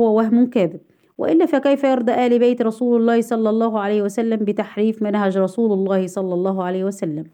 هو 0.00 0.16
وهم 0.16 0.46
كاذب. 0.46 0.80
وإلا 1.18 1.46
فكيف 1.46 1.84
يرضى 1.84 2.12
آل 2.12 2.38
بيت 2.38 2.62
رسول 2.62 3.00
الله 3.00 3.20
صلى 3.20 3.50
الله 3.50 3.80
عليه 3.80 4.02
وسلم 4.02 4.36
بتحريف 4.36 5.02
منهج 5.02 5.38
رسول 5.38 5.72
الله 5.72 6.06
صلى 6.06 6.34
الله 6.34 6.64
عليه 6.64 6.84
وسلم؟ 6.84 7.24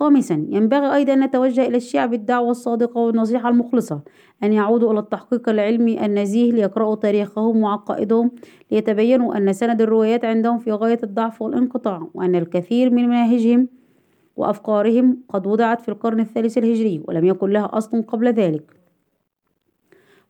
خامسا 0.00 0.46
ينبغي 0.48 0.94
أيضا 0.94 1.12
أن 1.12 1.20
نتوجه 1.24 1.66
إلى 1.66 1.76
الشيعة 1.76 2.06
بالدعوة 2.06 2.50
الصادقة 2.50 3.00
والنصيحة 3.00 3.48
المخلصة 3.48 4.00
أن 4.42 4.52
يعودوا 4.52 4.92
إلى 4.92 5.00
التحقيق 5.00 5.48
العلمي 5.48 6.06
النزيه 6.06 6.52
ليقرأوا 6.52 6.94
تاريخهم 6.94 7.62
وعقائدهم 7.62 8.30
ليتبينوا 8.70 9.36
أن 9.36 9.52
سند 9.52 9.82
الروايات 9.82 10.24
عندهم 10.24 10.58
في 10.58 10.72
غاية 10.72 10.98
الضعف 11.02 11.42
والانقطاع 11.42 12.08
وأن 12.14 12.34
الكثير 12.34 12.90
من 12.90 13.08
مناهجهم 13.08 13.68
وأفكارهم 14.36 15.22
قد 15.28 15.46
وضعت 15.46 15.80
في 15.80 15.88
القرن 15.88 16.20
الثالث 16.20 16.58
الهجري 16.58 17.02
ولم 17.08 17.24
يكن 17.24 17.50
لها 17.50 17.70
أصل 17.72 18.02
قبل 18.02 18.28
ذلك. 18.28 18.80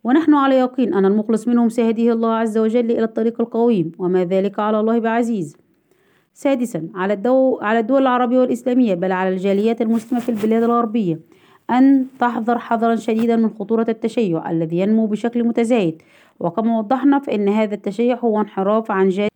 ونحن 0.05 0.35
على 0.35 0.55
يقين 0.59 0.95
أن 0.95 1.05
المخلص 1.05 1.49
منهم 1.49 1.69
سيهديه 1.69 2.13
الله 2.13 2.33
عز 2.33 2.59
وجل 2.59 2.91
إلى 2.91 3.05
الطريق 3.05 3.41
القويم 3.41 3.93
وما 3.99 4.25
ذلك 4.25 4.59
على 4.59 4.81
الله 4.81 4.99
بعزيز. 4.99 5.57
سادسا 6.41 6.89
على, 6.95 7.13
الدو 7.13 7.59
على 7.63 7.79
الدول 7.79 8.03
العربية 8.03 8.39
والإسلامية 8.39 8.95
بل 8.95 9.13
على 9.13 9.29
الجاليات 9.29 9.83
المسلمة 9.83 10.21
في 10.21 10.29
البلاد 10.29 10.63
الغربية 10.63 11.21
أن 11.71 12.07
تحذر 12.19 12.59
حذرا 12.59 12.97
شديدا 12.97 13.37
من 13.37 13.51
خطورة 13.51 13.87
التشيع 13.89 14.51
الذي 14.51 14.79
ينمو 14.79 15.07
بشكل 15.07 15.45
متزايد. 15.45 16.03
وكما 16.41 16.79
وضحنا 16.79 17.19
فإن 17.19 17.49
هذا 17.49 17.75
التشيع 17.75 18.19
هو 18.19 18.41
انحراف 18.41 18.91
عن 18.91 19.09
جاد 19.09 19.31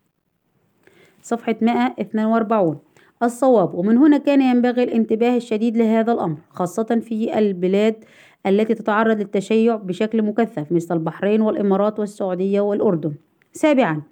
صفحة 1.22 1.56
142 1.60 2.78
الصواب 3.22 3.74
ومن 3.74 3.96
هنا 3.96 4.18
كان 4.18 4.40
ينبغي 4.42 4.82
الانتباه 4.82 5.36
الشديد 5.36 5.76
لهذا 5.76 6.12
الأمر 6.12 6.36
خاصة 6.50 7.00
في 7.02 7.38
البلاد 7.38 8.04
التي 8.46 8.74
تتعرض 8.74 9.18
للتشيع 9.18 9.76
بشكل 9.76 10.22
مكثف 10.22 10.72
مثل 10.72 10.94
البحرين 10.94 11.40
والإمارات 11.40 12.00
والسعودية 12.00 12.60
والأردن. 12.60 13.14
سابعا. 13.56 14.02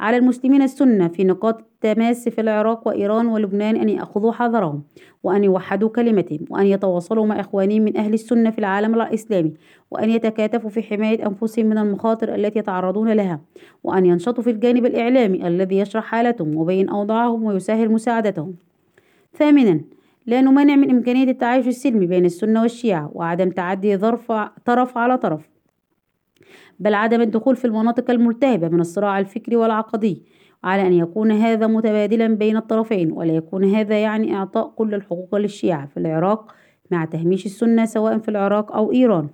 على 0.00 0.16
المسلمين 0.16 0.62
السنة 0.62 1.08
في 1.08 1.24
نقاط 1.24 1.58
التماس 1.58 2.28
في 2.28 2.40
العراق 2.40 2.88
وإيران 2.88 3.26
ولبنان 3.26 3.76
أن 3.76 3.88
يأخذوا 3.88 4.32
حذرهم 4.32 4.82
وأن 5.22 5.44
يوحدوا 5.44 5.88
كلمتهم 5.88 6.38
وأن 6.50 6.66
يتواصلوا 6.66 7.26
مع 7.26 7.40
إخوانهم 7.40 7.82
من 7.82 7.96
أهل 7.96 8.14
السنة 8.14 8.50
في 8.50 8.58
العالم 8.58 8.94
الإسلامي 8.94 9.52
وأن 9.90 10.10
يتكاتفوا 10.10 10.70
في 10.70 10.82
حماية 10.82 11.26
أنفسهم 11.26 11.66
من 11.66 11.78
المخاطر 11.78 12.34
التي 12.34 12.58
يتعرضون 12.58 13.12
لها 13.12 13.40
وأن 13.84 14.06
ينشطوا 14.06 14.42
في 14.42 14.50
الجانب 14.50 14.86
الإعلامي 14.86 15.46
الذي 15.48 15.78
يشرح 15.78 16.04
حالتهم 16.04 16.56
ويبين 16.56 16.88
أوضاعهم 16.88 17.44
ويسهل 17.44 17.92
مساعدتهم. 17.92 18.54
ثامنا 19.34 19.80
لا 20.26 20.40
نمانع 20.40 20.76
من 20.76 20.90
إمكانية 20.90 21.30
التعايش 21.30 21.66
السلمي 21.66 22.06
بين 22.06 22.24
السنة 22.24 22.62
والشيعة 22.62 23.10
وعدم 23.14 23.50
تعدي 23.50 23.96
ظرف 23.96 24.32
طرف 24.64 24.98
على 24.98 25.18
طرف. 25.18 25.51
بل 26.80 26.94
عدم 26.94 27.20
الدخول 27.20 27.56
في 27.56 27.64
المناطق 27.64 28.10
الملتهبة 28.10 28.68
من 28.68 28.80
الصراع 28.80 29.18
الفكري 29.18 29.56
والعقدي 29.56 30.22
على 30.64 30.86
أن 30.86 30.92
يكون 30.92 31.32
هذا 31.32 31.66
متبادلا 31.66 32.26
بين 32.26 32.56
الطرفين 32.56 33.12
ولا 33.12 33.32
يكون 33.32 33.64
هذا 33.64 34.02
يعني 34.02 34.34
إعطاء 34.34 34.68
كل 34.76 34.94
الحقوق 34.94 35.34
للشيعة 35.34 35.86
في 35.86 35.96
العراق 35.96 36.54
مع 36.90 37.04
تهميش 37.04 37.46
السنة 37.46 37.84
سواء 37.84 38.18
في 38.18 38.28
العراق 38.28 38.72
أو 38.72 38.92
إيران. 38.92 39.28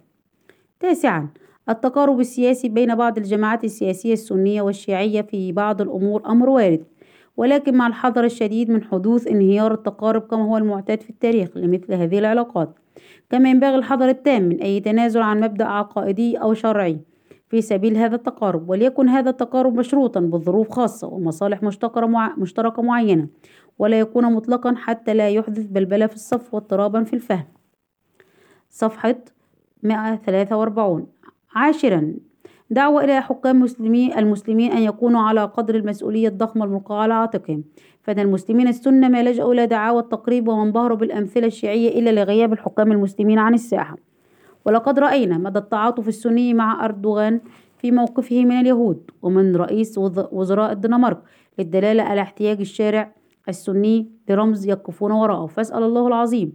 تاسعا 0.80 1.28
التقارب 1.68 2.20
السياسي 2.20 2.68
بين 2.68 2.94
بعض 2.94 3.18
الجماعات 3.18 3.64
السياسية 3.64 4.12
السنية 4.12 4.62
والشيعية 4.62 5.22
في 5.22 5.52
بعض 5.52 5.80
الأمور 5.80 6.26
أمر 6.26 6.48
وارد 6.48 6.84
ولكن 7.36 7.74
مع 7.74 7.86
الحذر 7.86 8.24
الشديد 8.24 8.70
من 8.70 8.82
حدوث 8.82 9.26
انهيار 9.26 9.74
التقارب 9.74 10.22
كما 10.22 10.44
هو 10.44 10.56
المعتاد 10.56 11.00
في 11.00 11.10
التاريخ 11.10 11.56
لمثل 11.56 11.94
هذه 11.94 12.18
العلاقات. 12.18 12.78
كما 13.30 13.50
ينبغي 13.50 13.74
الحذر 13.74 14.08
التام 14.08 14.42
من 14.42 14.60
أي 14.60 14.80
تنازل 14.80 15.20
عن 15.20 15.40
مبدأ 15.40 15.64
عقائدي 15.64 16.36
أو 16.36 16.54
شرعي. 16.54 17.00
في 17.48 17.62
سبيل 17.62 17.96
هذا 17.96 18.16
التقارب 18.16 18.68
وليكن 18.70 19.08
هذا 19.08 19.30
التقارب 19.30 19.74
مشروطا 19.74 20.20
بظروف 20.20 20.70
خاصة 20.70 21.08
ومصالح 21.08 21.62
مشتركة 22.38 22.82
معينة 22.82 23.28
ولا 23.78 24.00
يكون 24.00 24.32
مطلقا 24.32 24.74
حتى 24.76 25.14
لا 25.14 25.28
يحدث 25.28 25.66
بلبلة 25.66 26.06
في 26.06 26.14
الصف 26.14 26.54
واضطرابا 26.54 27.04
في 27.04 27.12
الفهم. 27.12 27.46
صفحة 28.70 29.16
143 29.82 31.06
عاشرا. 31.54 32.14
دعوة 32.70 33.04
إلى 33.04 33.22
حكام 33.22 33.66
المسلمين 34.18 34.72
أن 34.72 34.82
يكونوا 34.82 35.20
على 35.20 35.44
قدر 35.44 35.74
المسؤولية 35.74 36.28
الضخمة 36.28 36.64
الملقاة 36.64 36.96
على 36.96 37.14
عاتقهم 37.14 37.64
فإن 38.08 38.18
المسلمين 38.18 38.68
السنة 38.68 39.08
ما 39.08 39.22
لجأوا 39.22 39.52
إلى 39.52 39.66
دعاوى 39.66 40.00
التقريب 40.00 40.48
وانبهروا 40.48 40.96
بالأمثلة 40.96 41.46
الشيعية 41.46 42.00
إلا 42.00 42.10
لغياب 42.10 42.52
الحكام 42.52 42.92
المسلمين 42.92 43.38
عن 43.38 43.54
الساحة. 43.54 43.96
ولقد 44.66 44.98
رأينا 44.98 45.38
مدى 45.38 45.58
التعاطف 45.58 46.08
السني 46.08 46.54
مع 46.54 46.84
أردوغان 46.84 47.40
في 47.78 47.90
موقفه 47.90 48.44
من 48.44 48.60
اليهود 48.60 49.10
ومن 49.22 49.56
رئيس 49.56 49.98
وزراء 50.32 50.72
الدنمارك 50.72 51.18
للدلالة 51.58 52.02
على 52.02 52.20
احتياج 52.20 52.60
الشارع 52.60 53.12
السني 53.48 54.10
لرمز 54.28 54.66
يقفون 54.66 55.12
وراءه. 55.12 55.46
فأسأل 55.46 55.82
الله 55.82 56.06
العظيم 56.06 56.52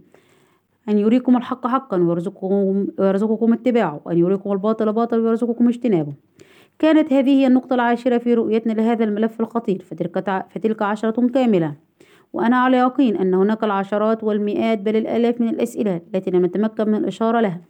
أن 0.88 0.98
يريكم 0.98 1.36
الحق 1.36 1.66
حقا 1.66 1.96
ويرزقكم, 1.96 2.86
ويرزقكم 2.98 3.52
اتباعه 3.52 4.00
وأن 4.04 4.18
يريكم 4.18 4.52
الباطل 4.52 4.92
باطل 4.92 5.20
ويرزقكم 5.20 5.68
اجتنابه. 5.68 6.12
كانت 6.78 7.12
هذه 7.12 7.30
هي 7.30 7.46
النقطة 7.46 7.74
العاشرة 7.74 8.18
في 8.18 8.34
رؤيتنا 8.34 8.72
لهذا 8.72 9.04
الملف 9.04 9.40
الخطير 9.40 9.82
فتلك, 9.82 10.44
فتلك 10.50 10.82
عشرة 10.82 11.26
كاملة. 11.28 11.74
وأنا 12.32 12.56
على 12.56 12.76
يقين 12.76 13.16
أن 13.16 13.34
هناك 13.34 13.64
العشرات 13.64 14.24
والمئات 14.24 14.80
بل 14.80 14.96
الآلاف 14.96 15.40
من 15.40 15.48
الأسئلة 15.48 16.00
التي 16.14 16.30
لم 16.30 16.44
نتمكن 16.44 16.88
من 16.88 16.94
الإشارة 16.94 17.40
لها. 17.40 17.60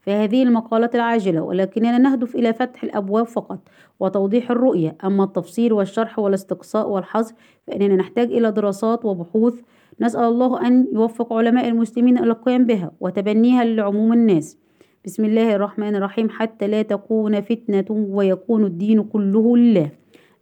في 0.00 0.12
هذه 0.12 0.42
المقالات 0.42 0.94
العاجلة 0.94 1.40
ولكننا 1.40 1.98
نهدف 1.98 2.34
إلى 2.36 2.52
فتح 2.52 2.84
الأبواب 2.84 3.26
فقط 3.26 3.58
وتوضيح 4.00 4.50
الرؤية. 4.50 4.96
أما 5.04 5.24
التفسير 5.24 5.74
والشرح 5.74 6.18
والاستقصاء 6.18 6.88
والحظر 6.88 7.34
فإننا 7.66 7.96
نحتاج 7.96 8.32
إلى 8.32 8.50
دراسات 8.50 9.04
وبحوث. 9.04 9.54
نسأل 10.00 10.24
الله 10.24 10.66
أن 10.66 10.86
يوفق 10.92 11.32
علماء 11.32 11.68
المسلمين 11.68 12.18
إلى 12.18 12.30
القيام 12.30 12.64
بها 12.64 12.92
وتبنيها 13.00 13.64
لعموم 13.64 14.12
الناس. 14.12 14.58
بسم 15.06 15.24
الله 15.24 15.54
الرحمن 15.54 15.96
الرحيم. 15.96 16.30
حتى 16.30 16.66
لا 16.66 16.82
تكون 16.82 17.40
فتنة 17.40 17.84
ويكون 17.90 18.64
الدين 18.64 19.02
كله 19.02 19.56
لله. 19.56 19.90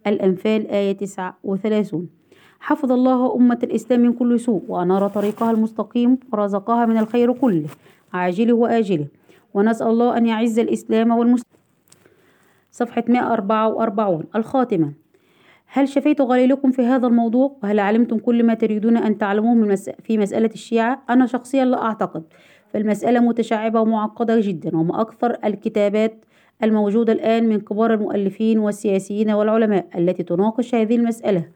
الأنفال 0.06 0.70
آية 0.70 0.92
39 0.92 2.08
حفظ 2.60 2.92
الله 2.92 3.36
أمة 3.36 3.58
الإسلام 3.62 4.00
من 4.00 4.12
كل 4.12 4.40
سوء 4.40 4.62
وأنار 4.68 5.08
طريقها 5.08 5.50
المستقيم 5.50 6.18
ورزقها 6.32 6.86
من 6.86 6.98
الخير 6.98 7.32
كله. 7.32 7.68
عاجله 8.12 8.52
وآجله. 8.52 9.06
ونسأل 9.54 9.86
الله 9.86 10.16
أن 10.16 10.26
يعز 10.26 10.58
الإسلام 10.58 11.10
والمسلمين. 11.10 11.60
صفحة 12.70 13.04
144 13.08 14.24
الخاتمة. 14.36 14.92
هل 15.66 15.88
شفيت 15.88 16.20
غليلكم 16.20 16.70
في 16.70 16.82
هذا 16.82 17.06
الموضوع؟ 17.06 17.56
وهل 17.62 17.80
علمتم 17.80 18.18
كل 18.18 18.42
ما 18.42 18.54
تريدون 18.54 18.96
أن 18.96 19.18
تعلموه. 19.18 19.74
في 20.02 20.18
مسألة 20.18 20.50
الشيعة؟ 20.54 21.02
أنا 21.10 21.26
شخصيا 21.26 21.64
لا 21.64 21.82
أعتقد. 21.82 22.24
فالمسألة 22.74 23.20
متشعبة 23.20 23.80
ومعقدة 23.80 24.40
جدا 24.40 24.76
وما 24.76 25.00
أكثر 25.00 25.36
الكتابات 25.44 26.24
الموجودة 26.62 27.12
الآن 27.12 27.48
من 27.48 27.60
كبار 27.60 27.94
المؤلفين 27.94 28.58
والسياسيين 28.58 29.30
والعلماء 29.30 29.86
التي 29.98 30.22
تناقش 30.22 30.74
هذه 30.74 30.96
المسألة 30.96 31.48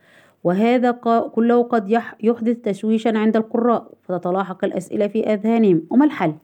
وهذا 0.44 0.90
كله 1.34 1.62
قد 1.62 1.90
يحدث 2.20 2.56
تشويشا 2.56 3.18
عند 3.18 3.36
القراء 3.36 3.90
فتتلاحق 4.02 4.64
الأسئلة 4.64 5.06
في 5.06 5.32
أذهانهم 5.32 5.82
وما 5.90 6.04
الحل؟ 6.04 6.34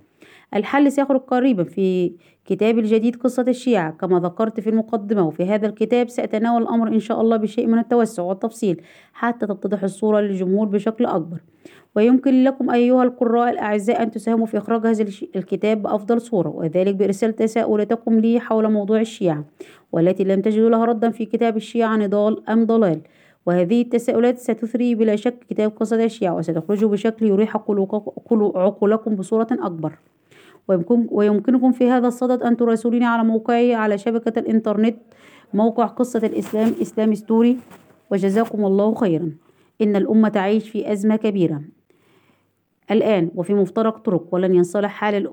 الحل 0.54 0.92
سيخرج 0.92 1.20
قريبا 1.20 1.64
في 1.64 2.12
كتابي 2.44 2.80
الجديد 2.80 3.16
قصة 3.16 3.44
الشيعة. 3.48 3.90
كما 3.90 4.20
ذكرت 4.20 4.60
في 4.60 4.70
المقدمة 4.70 5.26
وفي 5.26 5.44
هذا 5.44 5.66
الكتاب 5.66 6.08
سأتناول 6.08 6.62
الأمر 6.62 6.88
إن 6.88 7.00
شاء 7.00 7.20
الله 7.20 7.36
بشيء 7.36 7.66
من 7.66 7.78
التوسع 7.78 8.22
والتفصيل 8.22 8.80
حتى 9.12 9.46
تتضح 9.46 9.82
الصورة 9.82 10.20
للجمهور 10.20 10.66
بشكل 10.66 11.06
أكبر. 11.06 11.38
ويمكن 11.96 12.44
لكم 12.44 12.70
أيها 12.70 13.02
القراء 13.02 13.50
الأعزاء 13.50 14.02
أن 14.02 14.10
تساهموا 14.10 14.46
في 14.46 14.58
إخراج 14.58 14.86
هذا 14.86 15.06
الكتاب 15.36 15.82
بأفضل 15.82 16.20
صورة 16.20 16.48
وذلك 16.48 16.94
بإرسال 16.94 17.36
تساؤلاتكم 17.36 18.18
لي 18.18 18.40
حول 18.40 18.72
موضوع 18.72 19.00
الشيعة 19.00 19.44
والتي 19.92 20.24
لم 20.24 20.40
تجدوا 20.40 20.70
لها 20.70 20.84
ردا 20.84 21.10
في 21.10 21.24
كتاب 21.24 21.56
الشيعة 21.56 21.96
نضال 21.96 22.48
أم 22.48 22.66
ضلال. 22.66 23.00
وهذه 23.46 23.82
التساؤلات 23.82 24.38
ستثري 24.38 24.94
بلا 24.94 25.16
شك 25.16 25.38
كتاب 25.50 25.70
قصة 25.70 26.04
الشيعة 26.04 26.34
وستخرج 26.34 26.84
بشكل 26.84 27.26
يريح 27.26 27.56
عقولكم 27.56 29.14
بصورة 29.14 29.48
أكبر. 29.52 29.92
ويمكن 30.68 31.06
ويمكنكم 31.10 31.72
في 31.72 31.90
هذا 31.90 32.08
الصدد 32.08 32.42
أن 32.42 32.56
تراسلوني 32.56 33.04
على 33.04 33.24
موقعي 33.24 33.74
على 33.74 33.98
شبكة 33.98 34.38
الإنترنت 34.38 34.96
موقع 35.54 35.86
قصة 35.86 36.26
الإسلام 36.26 36.72
إسلام 36.82 37.14
ستوري 37.14 37.56
وجزاكم 38.10 38.64
الله 38.64 38.94
خيرا. 38.94 39.32
إن 39.82 39.96
الأمة 39.96 40.28
تعيش 40.28 40.68
في 40.70 40.92
أزمة 40.92 41.16
كبيرة. 41.16 41.60
الآن 42.90 43.30
وفي 43.34 43.54
مفترق 43.54 43.98
طرق 43.98 44.24
ولن 44.32 44.54
ينصلح 44.54 44.90
حال 44.90 45.32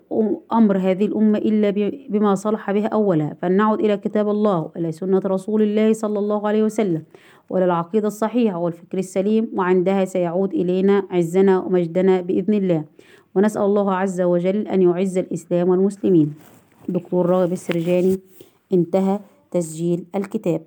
أمر 0.54 0.78
هذه 0.78 1.06
الأمة 1.06 1.38
إلا 1.38 1.70
بما 2.10 2.36
صلح 2.36 2.72
به 2.72 2.88
أولا. 2.88 3.36
فلنعد 3.42 3.80
إلى 3.80 3.98
كتاب 3.98 4.30
الله 4.30 4.60
وإلى 4.76 4.92
سنة 4.92 5.22
رسول 5.26 5.62
الله 5.62 5.94
صلى 5.94 6.20
الله 6.20 6.48
عليه 6.48 6.64
وسلم 6.64 7.04
وإلى 7.50 7.66
العقيدة 7.66 8.08
الصحيحة 8.08 8.58
والفكر 8.58 8.98
السليم 8.98 9.50
وعندها 9.56 10.06
سيعود 10.06 10.54
إلينا 10.54 11.04
عزنا 11.12 11.60
ومجدنا 11.60 12.22
بإذن 12.22 12.54
الله. 12.54 12.84
ونسأل 13.36 13.62
الله 13.62 13.94
عز 13.94 14.22
وجل 14.22 14.68
أن 14.68 14.82
يعز 14.82 15.18
الإسلام 15.18 15.70
والمسلمين. 15.70 16.34
دكتور 16.90 17.26
راغب 17.26 17.52
السرجاني 17.52 18.20
انتهى 18.74 19.20
تسجيل 19.52 20.06
الكتاب. 20.16 20.62